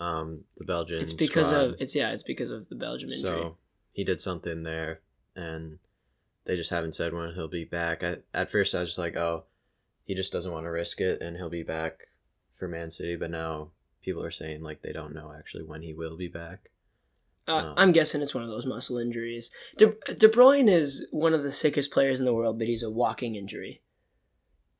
um 0.00 0.44
the 0.56 0.64
Belgian. 0.64 1.00
It's 1.02 1.12
because 1.12 1.48
squad. 1.48 1.64
of 1.64 1.76
it's 1.80 1.94
yeah, 1.94 2.12
it's 2.12 2.22
because 2.22 2.50
of 2.50 2.68
the 2.68 2.74
Belgium 2.76 3.10
injury. 3.10 3.30
So 3.30 3.56
he 3.92 4.04
did 4.04 4.20
something 4.20 4.62
there, 4.62 5.00
and 5.36 5.78
they 6.44 6.56
just 6.56 6.70
haven't 6.70 6.94
said 6.94 7.12
when 7.12 7.34
he'll 7.34 7.48
be 7.48 7.64
back. 7.64 8.02
I, 8.02 8.18
at 8.32 8.50
first, 8.50 8.74
I 8.74 8.80
was 8.80 8.90
just 8.90 8.98
like, 8.98 9.16
oh, 9.16 9.44
he 10.04 10.14
just 10.14 10.32
doesn't 10.32 10.50
want 10.50 10.64
to 10.64 10.70
risk 10.70 11.00
it, 11.00 11.20
and 11.20 11.36
he'll 11.36 11.50
be 11.50 11.62
back 11.62 12.08
for 12.56 12.66
Man 12.68 12.90
City. 12.90 13.16
But 13.16 13.30
now 13.30 13.72
people 14.02 14.22
are 14.22 14.30
saying 14.30 14.62
like 14.62 14.82
they 14.82 14.92
don't 14.92 15.14
know 15.14 15.32
actually 15.36 15.64
when 15.64 15.82
he 15.82 15.92
will 15.94 16.16
be 16.16 16.28
back. 16.28 16.70
Uh, 17.48 17.60
No. 17.62 17.74
I'm 17.76 17.92
guessing 17.92 18.22
it's 18.22 18.34
one 18.34 18.44
of 18.44 18.50
those 18.50 18.66
muscle 18.66 18.98
injuries. 18.98 19.50
De, 19.76 19.86
De 20.14 20.28
Bruyne 20.28 20.70
is 20.70 21.06
one 21.10 21.34
of 21.34 21.42
the 21.42 21.50
sickest 21.52 21.90
players 21.90 22.18
in 22.20 22.24
the 22.26 22.34
world, 22.34 22.58
but 22.58 22.68
he's 22.68 22.82
a 22.84 22.90
walking 22.90 23.34
injury. 23.34 23.82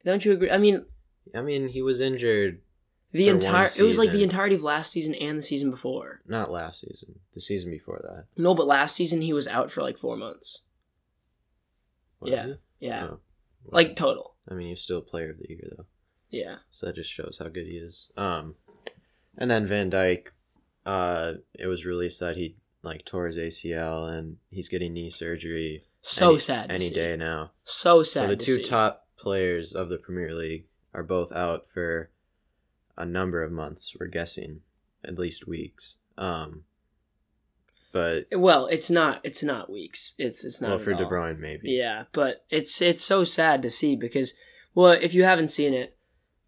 Don't 0.04 0.24
you 0.24 0.32
agree? 0.32 0.50
I 0.50 0.58
mean, 0.58 0.84
I 1.34 1.42
mean, 1.42 1.68
he 1.68 1.82
was 1.82 2.00
injured 2.00 2.60
the 3.12 3.28
entire 3.28 3.66
it 3.78 3.82
was 3.82 3.98
like 3.98 4.10
the 4.10 4.22
entirety 4.22 4.54
of 4.54 4.62
last 4.62 4.90
season 4.90 5.14
and 5.14 5.36
the 5.38 5.42
season 5.42 5.70
before. 5.70 6.22
not 6.26 6.50
last 6.50 6.80
season, 6.80 7.20
the 7.34 7.40
season 7.40 7.70
before 7.70 8.00
that. 8.02 8.24
No, 8.42 8.54
but 8.54 8.66
last 8.66 8.96
season 8.96 9.20
he 9.20 9.32
was 9.34 9.46
out 9.46 9.70
for 9.70 9.82
like 9.82 9.98
four 9.98 10.16
months. 10.16 10.62
Was 12.20 12.30
Yeah. 12.30 12.54
Yeah, 12.80 13.04
Oh. 13.12 13.20
like 13.66 13.94
total. 13.96 14.34
I 14.48 14.54
mean, 14.54 14.68
he's 14.68 14.80
still 14.80 15.02
player 15.02 15.30
of 15.30 15.38
the 15.38 15.46
year 15.48 15.60
though. 15.76 15.86
Yeah, 16.30 16.56
So 16.70 16.86
that 16.86 16.94
just 16.96 17.12
shows 17.12 17.36
how 17.38 17.48
good 17.48 17.66
he 17.66 17.76
is. 17.76 18.08
Um, 18.16 18.54
and 19.38 19.50
then 19.50 19.66
Van 19.66 19.90
Dijk, 19.90 20.28
uh, 20.84 21.34
it 21.54 21.66
was 21.66 21.84
released 21.84 22.20
that 22.20 22.36
he 22.36 22.56
like 22.82 23.04
tore 23.04 23.26
his 23.26 23.38
ACL 23.38 24.08
and 24.10 24.38
he's 24.50 24.68
getting 24.68 24.92
knee 24.92 25.10
surgery 25.10 25.84
so 26.02 26.30
any, 26.30 26.38
sad. 26.40 26.70
Any 26.70 26.88
see. 26.88 26.94
day 26.94 27.16
now. 27.16 27.52
So 27.64 28.02
sad. 28.02 28.22
So 28.22 28.26
the 28.28 28.36
to 28.36 28.44
two 28.44 28.56
see. 28.56 28.62
top 28.64 29.06
players 29.16 29.72
of 29.72 29.88
the 29.88 29.98
Premier 29.98 30.34
League 30.34 30.66
are 30.92 31.04
both 31.04 31.32
out 31.32 31.68
for 31.72 32.10
a 32.96 33.06
number 33.06 33.42
of 33.42 33.52
months. 33.52 33.94
We're 33.98 34.08
guessing 34.08 34.60
at 35.04 35.18
least 35.18 35.46
weeks. 35.46 35.94
Um, 36.18 36.64
but 37.92 38.26
Well, 38.32 38.66
it's 38.66 38.90
not. 38.90 39.20
It's 39.22 39.42
not 39.42 39.70
weeks. 39.70 40.14
It's 40.18 40.44
it's 40.44 40.60
not. 40.60 40.70
well, 40.70 40.78
for 40.78 40.94
De. 40.94 41.04
Bruyne 41.04 41.38
maybe. 41.38 41.70
Yeah, 41.70 42.04
but 42.12 42.44
it's 42.50 42.82
it's 42.82 43.04
so 43.04 43.22
sad 43.24 43.62
to 43.62 43.70
see 43.70 43.96
because, 43.96 44.34
well, 44.74 44.92
if 44.92 45.14
you 45.14 45.24
haven't 45.24 45.48
seen 45.48 45.72
it, 45.72 45.96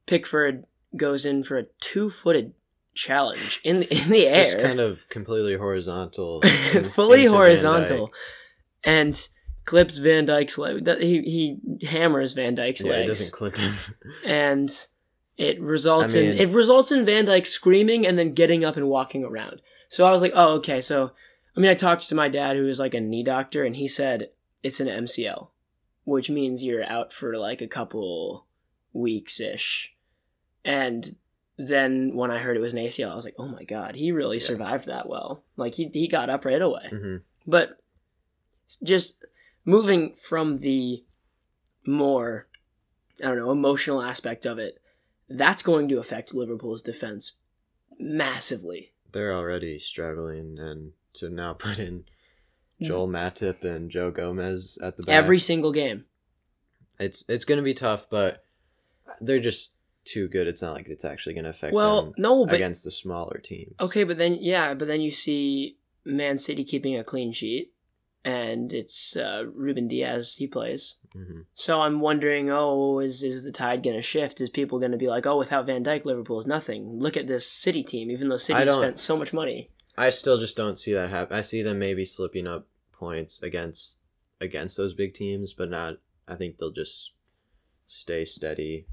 Pickford 0.06 0.64
goes 0.96 1.26
in 1.26 1.42
for 1.42 1.58
a 1.58 1.66
two-footed 1.80 2.54
challenge 2.94 3.60
in 3.64 3.80
the, 3.80 3.92
in 4.02 4.08
the 4.10 4.26
air, 4.26 4.44
Just 4.44 4.60
kind 4.60 4.80
of 4.80 5.08
completely 5.08 5.56
horizontal. 5.56 6.42
fully 6.92 7.26
horizontal, 7.26 8.10
and 8.84 9.28
clips 9.64 9.96
Van 9.98 10.26
Dijk's 10.26 10.58
leg. 10.58 10.84
that- 10.84 11.02
He 11.02 11.20
he 11.22 11.86
hammers 11.86 12.34
Van 12.34 12.56
Dijk's 12.56 12.82
Yeah, 12.84 12.92
it 12.92 12.96
legs, 12.98 13.08
doesn't 13.08 13.32
clip 13.32 13.56
him. 13.56 13.74
and 14.24 14.70
it 15.36 15.60
results 15.60 16.14
I 16.14 16.18
in 16.20 16.38
it 16.38 16.48
results 16.50 16.92
in 16.92 17.04
Van 17.04 17.26
Dijk 17.26 17.46
screaming 17.46 18.06
and 18.06 18.18
then 18.18 18.32
getting 18.34 18.64
up 18.64 18.76
and 18.76 18.88
walking 18.88 19.24
around. 19.24 19.60
So 19.88 20.06
I 20.06 20.12
was 20.12 20.22
like, 20.22 20.32
oh 20.34 20.54
okay. 20.54 20.80
So 20.80 21.12
I 21.56 21.60
mean, 21.60 21.70
I 21.70 21.74
talked 21.74 22.08
to 22.08 22.14
my 22.14 22.28
dad 22.28 22.56
who 22.56 22.68
is 22.68 22.78
like 22.78 22.94
a 22.94 23.00
knee 23.00 23.22
doctor, 23.24 23.64
and 23.64 23.76
he 23.76 23.88
said 23.88 24.30
it's 24.62 24.80
an 24.80 24.88
MCL, 24.88 25.48
which 26.04 26.30
means 26.30 26.62
you're 26.64 26.84
out 26.88 27.12
for 27.12 27.36
like 27.36 27.60
a 27.60 27.66
couple 27.66 28.46
weeks 28.92 29.40
ish. 29.40 29.92
And 30.64 31.16
then 31.56 32.14
when 32.14 32.30
I 32.30 32.38
heard 32.38 32.56
it 32.56 32.60
was 32.60 32.72
an 32.72 32.78
ACL, 32.78 33.10
I 33.12 33.14
was 33.14 33.24
like, 33.24 33.36
oh 33.38 33.48
my 33.48 33.64
god, 33.64 33.94
he 33.96 34.10
really 34.12 34.38
Yeah. 34.38 34.44
survived 34.44 34.86
that 34.86 35.08
well. 35.08 35.44
Like 35.56 35.74
he 35.74 35.88
he 35.92 36.08
got 36.08 36.30
up 36.30 36.44
right 36.44 36.60
away. 36.62 36.88
hmm 36.90 37.16
But 37.46 37.78
just 38.82 39.24
moving 39.64 40.14
from 40.14 40.58
the 40.60 41.04
more, 41.86 42.48
I 43.22 43.26
don't 43.28 43.38
know, 43.38 43.50
emotional 43.50 44.02
aspect 44.02 44.46
of 44.46 44.58
it, 44.58 44.80
that's 45.28 45.62
going 45.62 45.88
to 45.88 45.98
affect 45.98 46.34
Liverpool's 46.34 46.82
defense 46.82 47.40
massively. 47.98 48.92
They're 49.12 49.32
already 49.34 49.78
struggling, 49.78 50.58
and 50.58 50.92
to 51.14 51.28
now 51.30 51.52
put 51.58 51.78
in 51.78 52.04
Joel 52.82 53.08
Matip 53.08 53.64
and 53.64 53.90
Joe 53.90 54.10
Gomez 54.10 54.78
at 54.82 54.96
the 54.96 55.04
back. 55.04 55.14
Every 55.14 55.38
single 55.38 55.72
game. 55.72 56.04
it's 56.98 57.24
it's 57.28 57.44
gonna 57.44 57.62
be 57.62 57.74
tough, 57.74 58.08
but 58.10 58.42
they're 59.20 59.38
just 59.40 59.74
too 60.04 60.28
good. 60.28 60.46
It's 60.46 60.62
not 60.62 60.74
like 60.74 60.88
it's 60.88 61.04
actually 61.04 61.34
going 61.34 61.44
to 61.44 61.50
affect 61.50 61.74
Well, 61.74 62.02
them 62.06 62.14
no, 62.18 62.44
but 62.46 62.54
against 62.56 62.84
the 62.84 62.90
smaller 62.90 63.38
team. 63.38 63.74
okay, 63.80 64.04
but 64.04 64.18
then 64.18 64.38
yeah, 64.40 64.74
but 64.74 64.88
then 64.88 65.00
you 65.00 65.10
see 65.10 65.78
Man 66.04 66.38
City 66.38 66.64
keeping 66.64 66.96
a 66.96 67.04
clean 67.04 67.32
sheet, 67.32 67.72
and 68.24 68.72
it's 68.72 69.16
uh, 69.16 69.44
Ruben 69.54 69.88
Dias 69.88 70.36
he 70.36 70.46
plays. 70.46 70.96
hmm 71.12 71.42
So 71.54 71.80
I'm 71.80 72.00
wondering, 72.00 72.50
oh, 72.50 72.98
is 72.98 73.22
is 73.22 73.44
the 73.44 73.52
tide 73.52 73.82
going 73.82 73.96
to 73.96 74.02
shift? 74.02 74.40
Is 74.40 74.50
people 74.50 74.78
going 74.78 74.92
to 74.92 74.98
be 74.98 75.08
like, 75.08 75.26
oh, 75.26 75.38
without 75.38 75.66
Van 75.66 75.84
Dijk, 75.84 76.04
Liverpool 76.04 76.40
is 76.40 76.46
nothing. 76.46 76.98
Look 76.98 77.16
at 77.16 77.26
this 77.26 77.50
City 77.50 77.82
team, 77.82 78.10
even 78.10 78.28
though 78.28 78.36
City 78.36 78.70
spent 78.70 78.98
so 78.98 79.16
much 79.16 79.32
money. 79.32 79.70
I 79.96 80.10
still 80.10 80.38
just 80.38 80.56
don't 80.56 80.76
see 80.76 80.92
that 80.92 81.10
happen. 81.10 81.36
I 81.36 81.40
see 81.40 81.62
them 81.62 81.78
maybe 81.78 82.04
slipping 82.04 82.46
up 82.46 82.66
points 82.92 83.42
against 83.42 84.00
against 84.40 84.76
those 84.76 84.92
big 84.94 85.14
teams, 85.14 85.52
but 85.52 85.70
not. 85.70 85.94
I 86.26 86.34
think 86.36 86.58
they'll 86.58 86.72
just 86.72 87.12
stay 87.86 88.24
steady, 88.24 88.86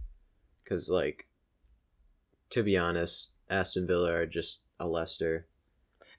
because 0.64 0.90
like, 0.90 1.28
to 2.52 2.64
be 2.64 2.78
honest, 2.78 3.32
Aston 3.50 3.88
Villa 3.88 4.12
are 4.14 4.26
just 4.26 4.62
a 4.80 4.88
Leicester. 4.88 5.48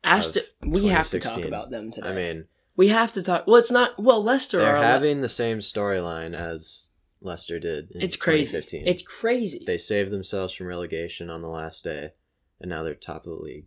Aston, 0.05 0.43
we 0.67 0.89
have 0.89 1.09
to 1.09 1.21
talk 1.21 1.45
about 1.45 1.71
them 1.71 1.91
today. 1.93 2.09
I 2.09 2.13
mean, 2.13 2.47
we 2.77 2.89
have 2.89 3.13
to 3.13 3.23
talk. 3.23 3.47
Well, 3.47 3.57
it's 3.57 3.71
not. 3.71 4.03
Well, 4.03 4.23
Leicester 4.23 4.59
they're 4.59 4.77
are. 4.77 4.83
having 4.83 5.21
the 5.21 5.29
same 5.29 5.59
storyline 5.59 6.35
as 6.35 6.91
Leicester 7.21 7.59
did. 7.59 7.91
In 7.93 8.03
it's 8.03 8.17
crazy. 8.17 8.53
2015. 8.53 8.89
It's 8.89 9.03
crazy. 9.03 9.63
they 9.67 9.79
saved 9.79 10.11
themselves 10.11 10.55
from 10.55 10.67
relegation 10.67 11.31
on 11.31 11.43
the 11.43 11.49
last 11.49 11.85
day, 11.85 12.13
and 12.61 12.69
now 12.69 12.83
they're 12.83 12.95
top 12.95 13.27
of 13.27 13.33
the 13.37 13.43
league. 13.43 13.67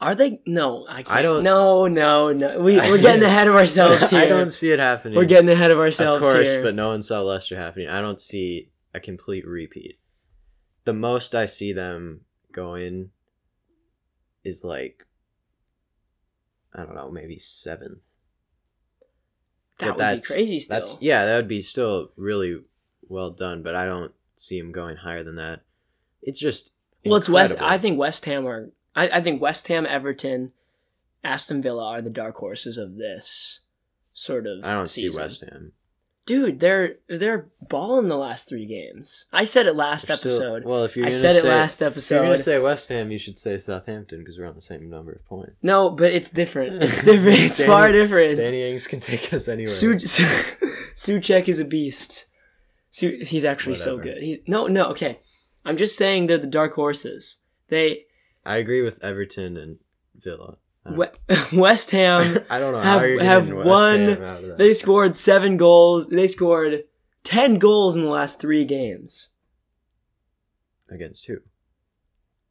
Are 0.00 0.14
they? 0.14 0.40
No, 0.46 0.86
I 0.88 1.02
can't. 1.02 1.10
I 1.10 1.22
don't- 1.22 1.42
No, 1.42 1.88
no, 1.88 2.32
no. 2.32 2.60
We 2.60 2.76
we're 2.76 2.98
getting 3.02 3.24
ahead 3.24 3.48
of 3.48 3.56
ourselves 3.56 4.10
here. 4.10 4.20
I 4.20 4.26
don't 4.26 4.50
see 4.50 4.70
it 4.70 4.78
happening. 4.78 5.16
We're 5.16 5.24
getting 5.24 5.50
ahead 5.50 5.72
of 5.72 5.78
ourselves. 5.78 6.22
of 6.24 6.32
course, 6.32 6.48
here. 6.48 6.62
but 6.62 6.76
no 6.76 6.88
one 6.88 7.02
saw 7.02 7.20
Leicester 7.22 7.56
happening. 7.56 7.88
I 7.88 8.00
don't 8.00 8.20
see 8.20 8.70
a 8.98 9.00
complete 9.00 9.46
repeat. 9.46 9.98
The 10.84 10.92
most 10.92 11.34
I 11.34 11.46
see 11.46 11.72
them 11.72 12.22
going 12.52 13.10
is 14.44 14.64
like 14.64 15.06
I 16.74 16.84
don't 16.84 16.94
know, 16.94 17.10
maybe 17.10 17.38
seventh. 17.38 18.00
that 19.78 19.96
but 19.96 19.98
would 19.98 20.20
be 20.20 20.26
crazy. 20.26 20.60
Still, 20.60 20.78
That's 20.78 21.00
yeah, 21.00 21.24
that 21.24 21.36
would 21.36 21.48
be 21.48 21.62
still 21.62 22.12
really 22.16 22.62
well 23.08 23.30
done, 23.30 23.62
but 23.62 23.74
I 23.74 23.86
don't 23.86 24.12
see 24.36 24.58
him 24.58 24.70
going 24.70 24.96
higher 24.96 25.22
than 25.22 25.36
that. 25.36 25.62
It's 26.22 26.38
just 26.38 26.72
well, 27.04 27.16
it's 27.16 27.28
West. 27.28 27.56
I 27.60 27.78
think 27.78 27.98
West 27.98 28.24
Ham 28.26 28.46
are. 28.46 28.70
I, 28.94 29.08
I 29.08 29.20
think 29.20 29.40
West 29.40 29.68
Ham, 29.68 29.86
Everton, 29.86 30.52
Aston 31.22 31.62
Villa 31.62 31.84
are 31.84 32.02
the 32.02 32.10
dark 32.10 32.36
horses 32.36 32.76
of 32.76 32.96
this 32.96 33.60
sort 34.12 34.46
of. 34.46 34.64
I 34.64 34.74
don't 34.74 34.88
season. 34.88 35.12
see 35.12 35.18
West 35.18 35.40
Ham. 35.42 35.72
Dude, 36.28 36.60
they're 36.60 36.96
they're 37.08 37.48
balling 37.70 38.08
the 38.08 38.16
last 38.18 38.50
three 38.50 38.66
games. 38.66 39.24
I 39.32 39.46
said 39.46 39.64
it 39.64 39.74
last 39.74 40.02
still- 40.02 40.16
episode. 40.16 40.64
well, 40.66 40.84
if 40.84 40.94
you're 40.94 41.06
I 41.06 41.10
said 41.10 41.36
it 41.36 41.40
say, 41.40 41.48
last 41.48 41.80
if 41.80 42.10
you're 42.10 42.22
gonna 42.22 42.36
say 42.36 42.58
West 42.58 42.86
Ham, 42.90 43.10
you 43.10 43.18
should 43.18 43.38
say 43.38 43.56
Southampton 43.56 44.18
because 44.18 44.36
we're 44.38 44.44
on 44.44 44.54
the 44.54 44.60
same 44.60 44.90
number 44.90 45.12
of 45.12 45.24
points. 45.24 45.56
no, 45.62 45.88
but 45.88 46.12
it's 46.12 46.28
different. 46.28 46.82
It's 46.82 47.02
different. 47.02 47.38
It's 47.38 47.56
Danny- 47.56 47.66
far 47.66 47.90
different. 47.92 48.42
Danny 48.42 48.70
Ings 48.70 48.86
can 48.86 49.00
take 49.00 49.32
us 49.32 49.48
anywhere. 49.48 49.72
Su- 49.72 49.94
Soucek 50.96 51.48
is 51.48 51.60
a 51.60 51.64
beast. 51.64 52.26
Su- 52.90 53.20
he's 53.22 53.46
actually 53.46 53.76
so 53.76 53.96
good. 53.96 54.22
He's 54.22 54.38
no, 54.46 54.66
no. 54.66 54.90
Okay, 54.90 55.20
I'm 55.64 55.78
just 55.78 55.96
saying 55.96 56.26
they're 56.26 56.36
the 56.36 56.46
dark 56.46 56.74
horses. 56.74 57.38
They 57.68 58.04
I 58.44 58.58
agree 58.58 58.82
with 58.82 59.02
Everton 59.02 59.56
and 59.56 59.78
Villa. 60.14 60.58
I 60.88 60.96
don't, 60.96 61.52
we- 61.52 61.58
West 61.60 61.90
Ham. 61.90 62.44
I 62.50 62.58
don't 62.58 62.72
know 62.72 62.80
have- 62.80 63.20
have 63.20 63.50
won- 63.50 63.98
Ham 64.00 64.22
out 64.22 64.42
of 64.42 64.48
that. 64.50 64.58
They 64.58 64.72
scored 64.72 65.16
seven 65.16 65.56
goals. 65.56 66.08
They 66.08 66.28
scored 66.28 66.84
ten 67.24 67.58
goals 67.58 67.94
in 67.94 68.02
the 68.02 68.08
last 68.10 68.40
three 68.40 68.64
games. 68.64 69.30
against 70.90 71.26
who? 71.26 71.38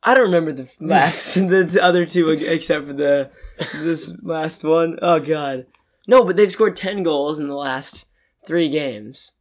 I 0.03 0.13
don't 0.13 0.25
remember 0.25 0.53
the 0.53 0.69
last, 0.79 1.35
the 1.35 1.79
other 1.81 2.05
two 2.05 2.29
except 2.29 2.85
for 2.85 2.93
the 2.93 3.31
this 3.75 4.15
last 4.21 4.63
one. 4.63 4.97
Oh 5.01 5.19
god, 5.19 5.65
no! 6.07 6.23
But 6.23 6.37
they've 6.37 6.51
scored 6.51 6.75
ten 6.75 7.03
goals 7.03 7.39
in 7.39 7.47
the 7.47 7.55
last 7.55 8.05
three 8.45 8.69
games. 8.69 9.33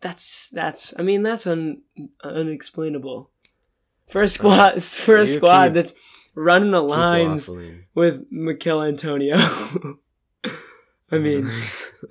That's 0.00 0.48
that's. 0.50 0.92
I 0.98 1.02
mean, 1.02 1.22
that's 1.22 1.46
un, 1.46 1.82
unexplainable 2.22 3.30
for 4.08 4.20
a 4.22 4.24
uh, 4.24 4.28
squad 4.28 4.82
for 4.82 5.16
a 5.18 5.26
squad 5.26 5.66
keep- 5.68 5.74
that's 5.74 5.94
running 6.34 6.70
the 6.70 6.82
Keep 6.82 6.90
lines 6.90 7.48
waffling. 7.48 7.84
with 7.94 8.26
Michail 8.30 8.82
Antonio. 8.82 9.36
I 11.10 11.18
mean, 11.18 11.44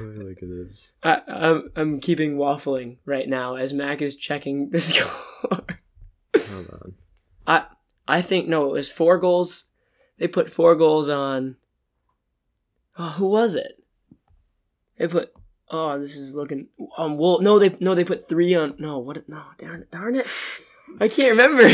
Look 0.00 0.42
at 0.42 0.48
this. 0.48 0.92
I, 1.02 1.20
I'm 1.26 1.70
I'm 1.74 2.00
keeping 2.00 2.36
waffling 2.36 2.98
right 3.04 3.28
now 3.28 3.56
as 3.56 3.72
Mac 3.72 4.00
is 4.00 4.16
checking 4.16 4.70
the 4.70 4.80
score. 4.80 5.10
Hold 5.50 6.70
on. 6.70 6.94
I 7.46 7.64
I 8.06 8.22
think 8.22 8.48
no, 8.48 8.66
it 8.66 8.72
was 8.72 8.92
four 8.92 9.18
goals. 9.18 9.64
They 10.18 10.28
put 10.28 10.50
four 10.50 10.74
goals 10.76 11.08
on. 11.08 11.56
Oh, 12.96 13.10
who 13.10 13.26
was 13.26 13.54
it? 13.54 13.82
They 14.98 15.08
put. 15.08 15.32
Oh, 15.70 15.98
this 15.98 16.16
is 16.16 16.34
looking. 16.34 16.68
Um, 16.96 17.16
well, 17.16 17.40
no, 17.40 17.58
they 17.58 17.76
no, 17.80 17.94
they 17.94 18.04
put 18.04 18.28
three 18.28 18.54
on. 18.54 18.74
No, 18.78 18.98
what? 18.98 19.28
No, 19.28 19.42
darn 19.58 19.82
it, 19.82 19.90
darn 19.90 20.14
it. 20.16 20.26
I 21.00 21.08
can't 21.08 21.30
remember. 21.30 21.68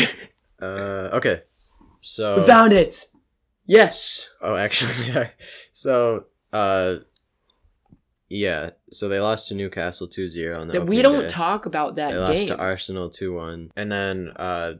Uh, 0.64 1.16
okay. 1.16 1.42
So 2.00 2.40
We 2.40 2.46
found 2.46 2.72
it. 2.72 3.07
Yes. 3.66 4.31
Oh, 4.42 4.57
actually, 4.57 5.07
yeah. 5.12 5.29
So, 5.72 6.27
uh, 6.53 6.96
yeah. 8.29 8.70
So 8.90 9.09
they 9.09 9.20
lost 9.20 9.48
to 9.48 9.55
Newcastle 9.55 10.09
2-0 10.09 10.59
on 10.59 10.68
That 10.68 10.87
we 10.87 11.03
don't 11.03 11.22
day. 11.22 11.29
talk 11.29 11.66
about 11.66 11.96
that 11.96 12.12
They 12.12 12.18
lost 12.18 12.46
to 12.48 12.59
Arsenal 12.59 13.11
2-1, 13.11 13.70
and 13.77 13.90
then 13.90 14.33
uh, 14.37 14.74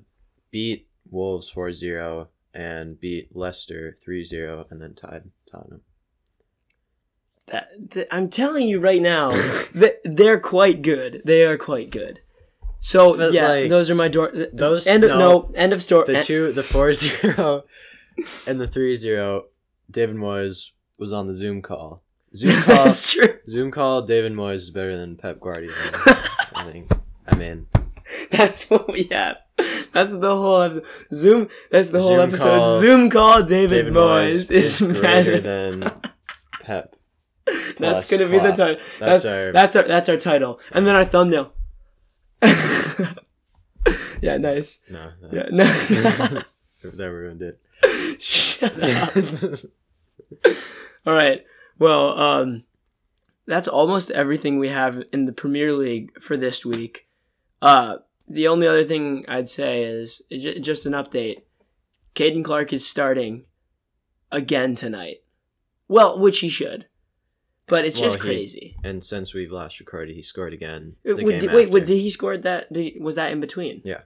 beat 0.51 0.88
Wolves 1.11 1.51
4-0 1.53 2.29
and 2.53 3.01
beat 3.01 3.35
Leicester 3.35 3.97
3-0, 4.07 4.70
and 4.70 4.81
then 4.83 4.94
tied 4.94 5.31
Tottenham. 5.51 5.81
That, 7.47 7.68
th- 7.90 8.07
I'm 8.11 8.31
telling 8.31 8.68
you 8.68 8.81
right 8.81 9.03
now, 9.03 9.31
that 9.75 10.01
they're 10.05 10.40
quite 10.40 10.83
good. 10.83 11.23
They 11.25 11.44
are 11.44 11.59
quite 11.59 11.90
good. 11.90 12.20
So 12.87 13.14
But, 13.14 13.33
yeah, 13.33 13.49
like, 13.49 13.70
those 13.70 13.88
are 13.88 13.94
my 13.94 14.09
door. 14.09 14.31
those- 14.53 14.87
end 14.87 15.05
of 15.05 15.11
no, 15.11 15.18
no. 15.18 15.53
end 15.55 15.73
of 15.73 15.83
story. 15.83 16.05
The 16.07 16.18
en- 16.18 16.23
two, 16.23 16.53
the 16.53 16.61
4-0 16.62 17.62
and 18.47 18.61
the 18.61 18.68
3-0, 18.68 19.42
David 19.90 20.16
Moyes 20.16 20.73
was 20.99 21.11
on 21.11 21.27
the 21.27 21.33
Zoom 21.33 21.62
call. 21.62 22.03
Zoom 22.37 22.61
call. 22.62 22.85
That's 22.85 23.11
true. 23.11 23.38
Zoom 23.49 23.70
call. 23.70 24.03
David 24.03 24.33
Moyes 24.35 24.57
is 24.57 24.70
better 24.70 24.94
than 24.99 25.16
Pep 25.16 25.40
Guardiola. 25.40 25.75
I 26.55 26.64
think. 26.70 26.92
I 27.27 27.35
mean, 27.37 27.68
That's 28.31 28.68
what 28.68 28.92
we 28.92 29.05
have. 29.05 29.38
That's 29.94 30.12
the 30.12 30.37
whole 30.37 30.61
episode. 30.61 30.85
Zoom. 31.11 31.49
That's 31.70 31.88
the 31.90 32.03
whole 32.03 32.20
episode. 32.20 32.59
call. 32.59 32.81
Zoom 32.81 33.09
call. 33.09 33.42
David, 33.44 33.70
David 33.70 33.94
Moyes, 33.94 34.51
Moyes 34.51 34.51
is 34.51 35.01
better 35.01 35.40
than 35.40 35.90
Pep. 36.61 36.97
That's 37.79 38.11
gonna 38.11 38.27
be 38.29 38.38
the 38.40 38.53
title. 38.53 38.77
That's 39.01 39.23
That's, 39.23 39.25
our- 39.25 39.53
that's 39.53 39.77
our 39.77 39.83
that's 39.88 40.09
our 40.11 40.16
title, 40.18 40.61
and 40.70 40.87
then 40.87 40.94
our 40.97 41.05
thumbnail. 41.07 41.53
yeah, 44.20 44.37
nice. 44.37 44.80
No, 44.90 45.11
no. 45.22 45.28
Yeah, 45.33 45.48
no. 45.50 45.64
that 46.83 47.11
ruined 47.11 47.42
it. 47.42 47.61
Shut 48.20 48.83
up. 48.83 49.16
All 51.07 51.14
right. 51.14 51.44
Well, 51.78 52.18
um, 52.18 52.64
that's 53.46 53.68
almost 53.68 54.11
everything 54.11 54.59
we 54.59 54.68
have 54.68 55.02
in 55.12 55.26
the 55.26 55.33
Premier 55.33 55.72
League 55.72 56.20
for 56.20 56.37
this 56.37 56.64
week. 56.64 57.09
Uh, 57.61 57.96
the 58.28 58.48
only 58.48 58.66
other 58.66 58.85
thing 58.85 59.24
I'd 59.28 59.48
say 59.48 59.83
is 59.83 60.22
j- 60.30 60.61
just 60.61 60.87
an 60.87 60.92
update. 60.92 61.42
Caden 62.14 62.44
Clark 62.44 62.72
is 62.72 62.87
starting 62.87 63.44
again 64.30 64.74
tonight. 64.74 65.18
Well, 65.88 66.18
which 66.18 66.38
he 66.40 66.48
should, 66.48 66.87
but 67.66 67.85
it's 67.85 67.98
just 67.98 68.18
Well, 68.18 68.29
he- 68.29 68.37
crazy. 68.38 68.77
and 68.85 69.03
since 69.05 69.33
we've 69.35 69.53
last 69.53 69.81
recorded, 69.81 70.14
he 70.14 70.22
scored 70.22 70.53
again. 70.53 70.96
Uh, 71.05 71.14
The 71.14 71.24
wait, 71.24 71.27
game 71.33 71.38
did, 71.40 71.53
wait, 71.53 71.62
after. 71.64 71.72
wait, 71.74 71.87
did 71.87 71.98
he 71.98 72.11
score 72.11 72.37
that? 72.37 72.72
Did, 72.72 73.00
was 73.03 73.14
that 73.16 73.33
in 73.33 73.40
between? 73.40 73.81
Yeah. 73.85 74.03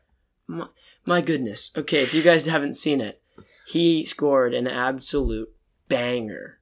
My, 0.47 0.67
my 1.07 1.21
goodness. 1.21 1.73
Okay, 1.77 2.03
if 2.03 2.15
you 2.15 2.23
guys 2.23 2.47
haven't 2.47 2.75
seen 2.75 3.01
it, 3.01 3.21
he 3.67 4.05
scored 4.05 4.55
an 4.55 4.67
absolute 4.67 5.51
banger. 5.89 6.59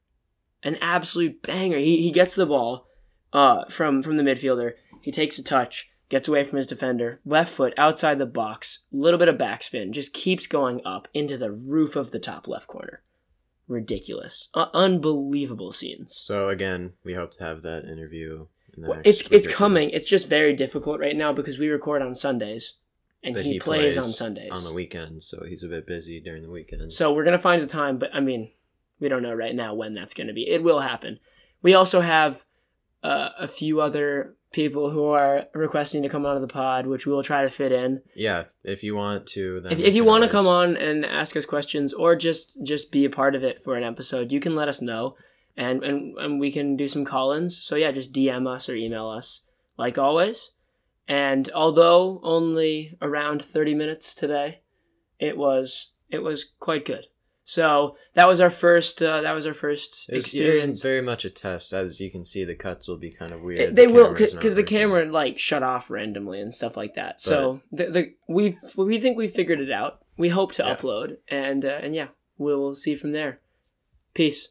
An 0.63 0.77
absolute 0.81 1.43
banger. 1.43 1.79
He, 1.79 2.03
he 2.03 2.11
gets 2.11 2.35
the 2.35 2.47
ball 2.47 2.89
uh, 3.33 3.67
from, 3.67 4.03
from 4.03 4.17
the 4.17 4.23
midfielder. 4.25 4.73
He 5.01 5.13
takes 5.13 5.39
a 5.39 5.43
touch, 5.45 5.89
gets 6.09 6.27
away 6.27 6.43
from 6.43 6.57
his 6.57 6.67
defender, 6.67 7.21
left 7.25 7.53
foot 7.53 7.75
outside 7.79 8.19
the 8.19 8.27
box, 8.27 8.81
little 8.91 9.19
bit 9.19 9.29
of 9.29 9.37
backspin, 9.37 9.93
just 9.93 10.13
keeps 10.13 10.49
going 10.49 10.81
up 10.85 11.07
into 11.15 11.39
the 11.39 11.53
roof 11.53 11.95
of 11.95 12.11
the 12.11 12.19
top 12.19 12.49
left 12.49 12.67
corner. 12.67 13.03
Ridiculous. 13.69 14.49
Uh, 14.55 14.67
unbelievable 14.73 15.73
scenes. 15.73 16.15
So 16.17 16.49
again, 16.49 16.93
we 17.05 17.15
hope 17.15 17.33
to 17.33 17.45
have 17.45 17.63
that 17.63 17.85
interview. 17.85 18.47
In 18.75 18.83
the 18.83 18.89
Well, 18.89 18.97
next 19.05 19.09
it's 19.23 19.31
it's 19.33 19.49
coming. 19.49 19.91
It's 19.91 20.09
just 20.09 20.29
very 20.29 20.53
difficult 20.53 21.01
right 21.01 21.17
now 21.17 21.33
because 21.33 21.59
we 21.59 21.69
record 21.69 22.01
on 22.03 22.15
Sundays, 22.15 22.75
and 23.25 23.35
But 23.35 23.45
he, 23.45 23.59
plays, 23.59 23.97
on 23.99 24.05
Sundays. 24.05 24.53
on 24.53 24.63
the 24.65 24.73
weekends, 24.73 25.27
so 25.27 25.45
he's 25.49 25.65
a 25.65 25.69
bit 25.69 25.87
busy 25.87 26.21
during 26.21 26.43
the 26.43 26.51
weekends. 26.51 26.97
So 26.97 27.13
we're 27.13 27.25
gonna 27.25 27.39
find 27.39 27.61
a 27.63 27.67
time, 27.67 27.99
but 27.99 28.11
I 28.15 28.21
mean, 28.21 28.53
we 29.01 29.09
don't 29.09 29.23
know 29.23 29.35
right 29.35 29.55
now 29.55 29.75
when 29.75 29.95
that's 29.95 30.15
gonna 30.15 30.33
be. 30.33 30.49
It 30.49 30.63
will 30.63 30.81
happen. 30.81 31.19
We 31.61 31.75
also 31.75 32.03
have 32.03 32.45
uh, 33.07 33.31
a 33.39 33.47
few 33.47 33.81
other 33.81 34.35
people 34.51 34.91
who 34.91 35.05
are 35.05 35.45
requesting 35.55 36.03
to 36.03 36.09
come 36.09 36.27
onto 36.27 36.41
the 36.41 36.53
pod, 36.53 36.87
which 36.87 37.07
we 37.07 37.13
will 37.13 37.23
try 37.23 37.43
to 37.43 37.51
fit 37.51 37.71
in. 37.71 38.03
Yeah, 38.17 38.45
if 38.65 38.83
you 38.83 38.97
want 38.97 39.29
to, 39.29 39.61
then 39.61 39.71
If, 39.71 39.79
if 39.79 39.95
you 39.95 40.05
want 40.05 40.25
to 40.25 40.31
come 40.31 40.49
on 40.49 40.77
and 40.77 41.07
ask 41.07 41.37
us 41.37 41.47
questions 41.47 41.93
or 41.93 42.17
just 42.17 42.57
just 42.65 42.91
be 42.91 43.05
a 43.05 43.11
part 43.11 43.37
of 43.37 43.45
it 43.45 43.63
for 43.63 43.77
an 43.77 43.85
episode, 43.85 44.33
you 44.33 44.41
can 44.41 44.57
let 44.57 44.69
us 44.69 44.83
know, 44.83 45.15
and 45.57 45.85
and, 45.85 46.19
and 46.19 46.41
we 46.41 46.51
can 46.51 46.77
do 46.77 46.89
some 46.89 47.05
call-ins. 47.05 47.63
So 47.63 47.77
yeah, 47.77 47.93
just 47.93 48.13
DM 48.13 48.49
us 48.53 48.69
or 48.69 48.75
email 48.75 49.09
us 49.09 49.43
like 49.79 49.99
always. 49.99 50.51
And 51.07 51.49
although 51.55 52.21
only 52.25 52.99
around 53.01 53.41
thirty 53.41 53.75
minutes 53.75 54.17
today, 54.17 54.63
it 55.21 55.39
was 55.39 55.93
it 56.11 56.25
was 56.25 56.53
quite 56.59 56.85
good. 56.85 57.07
So 57.49 57.97
that 58.15 58.27
was 58.27 58.41
our 58.41 58.51
first 58.51 59.01
uh, 59.01 59.21
that 59.23 59.31
was 59.33 59.47
our 59.47 59.55
first 59.55 60.09
It's, 60.09 60.27
experience. 60.27 60.79
it's 60.79 60.83
very 60.83 61.01
much 61.01 61.25
a 61.25 61.31
test. 61.31 61.73
As 61.73 62.01
you 62.01 62.11
can 62.11 62.25
see, 62.25 62.43
the 62.43 62.57
cuts 62.57 62.89
will 62.89 62.97
be 62.97 63.09
kind 63.11 63.31
of 63.31 63.41
weird. 63.41 63.61
It- 63.61 63.77
they 63.77 63.87
The 63.87 63.93
will 63.93 64.13
because 64.13 64.57
the 64.57 64.65
camera 64.65 65.05
like 65.05 65.39
shut 65.39 65.63
off 65.63 65.89
randomly 65.89 66.41
and 66.41 66.53
stuff 66.53 66.77
like 66.77 66.97
that. 66.97 67.21
so 67.21 67.61
the, 67.71 67.85
the 67.87 68.15
we 68.29 68.57
we 68.77 68.99
think 69.01 69.17
we 69.17 69.29
figured 69.29 69.61
it 69.61 69.71
out. 69.71 70.01
We 70.17 70.31
hope 70.31 70.53
to 70.55 70.65
Yeah. 70.65 70.75
upload 70.75 71.19
and 71.29 71.65
uh, 71.65 71.79
and 71.83 71.95
yeah, 71.95 72.09
we'll 72.37 72.75
see 72.75 72.97
from 72.97 73.13
there. 73.13 73.39
Peace. 74.13 74.49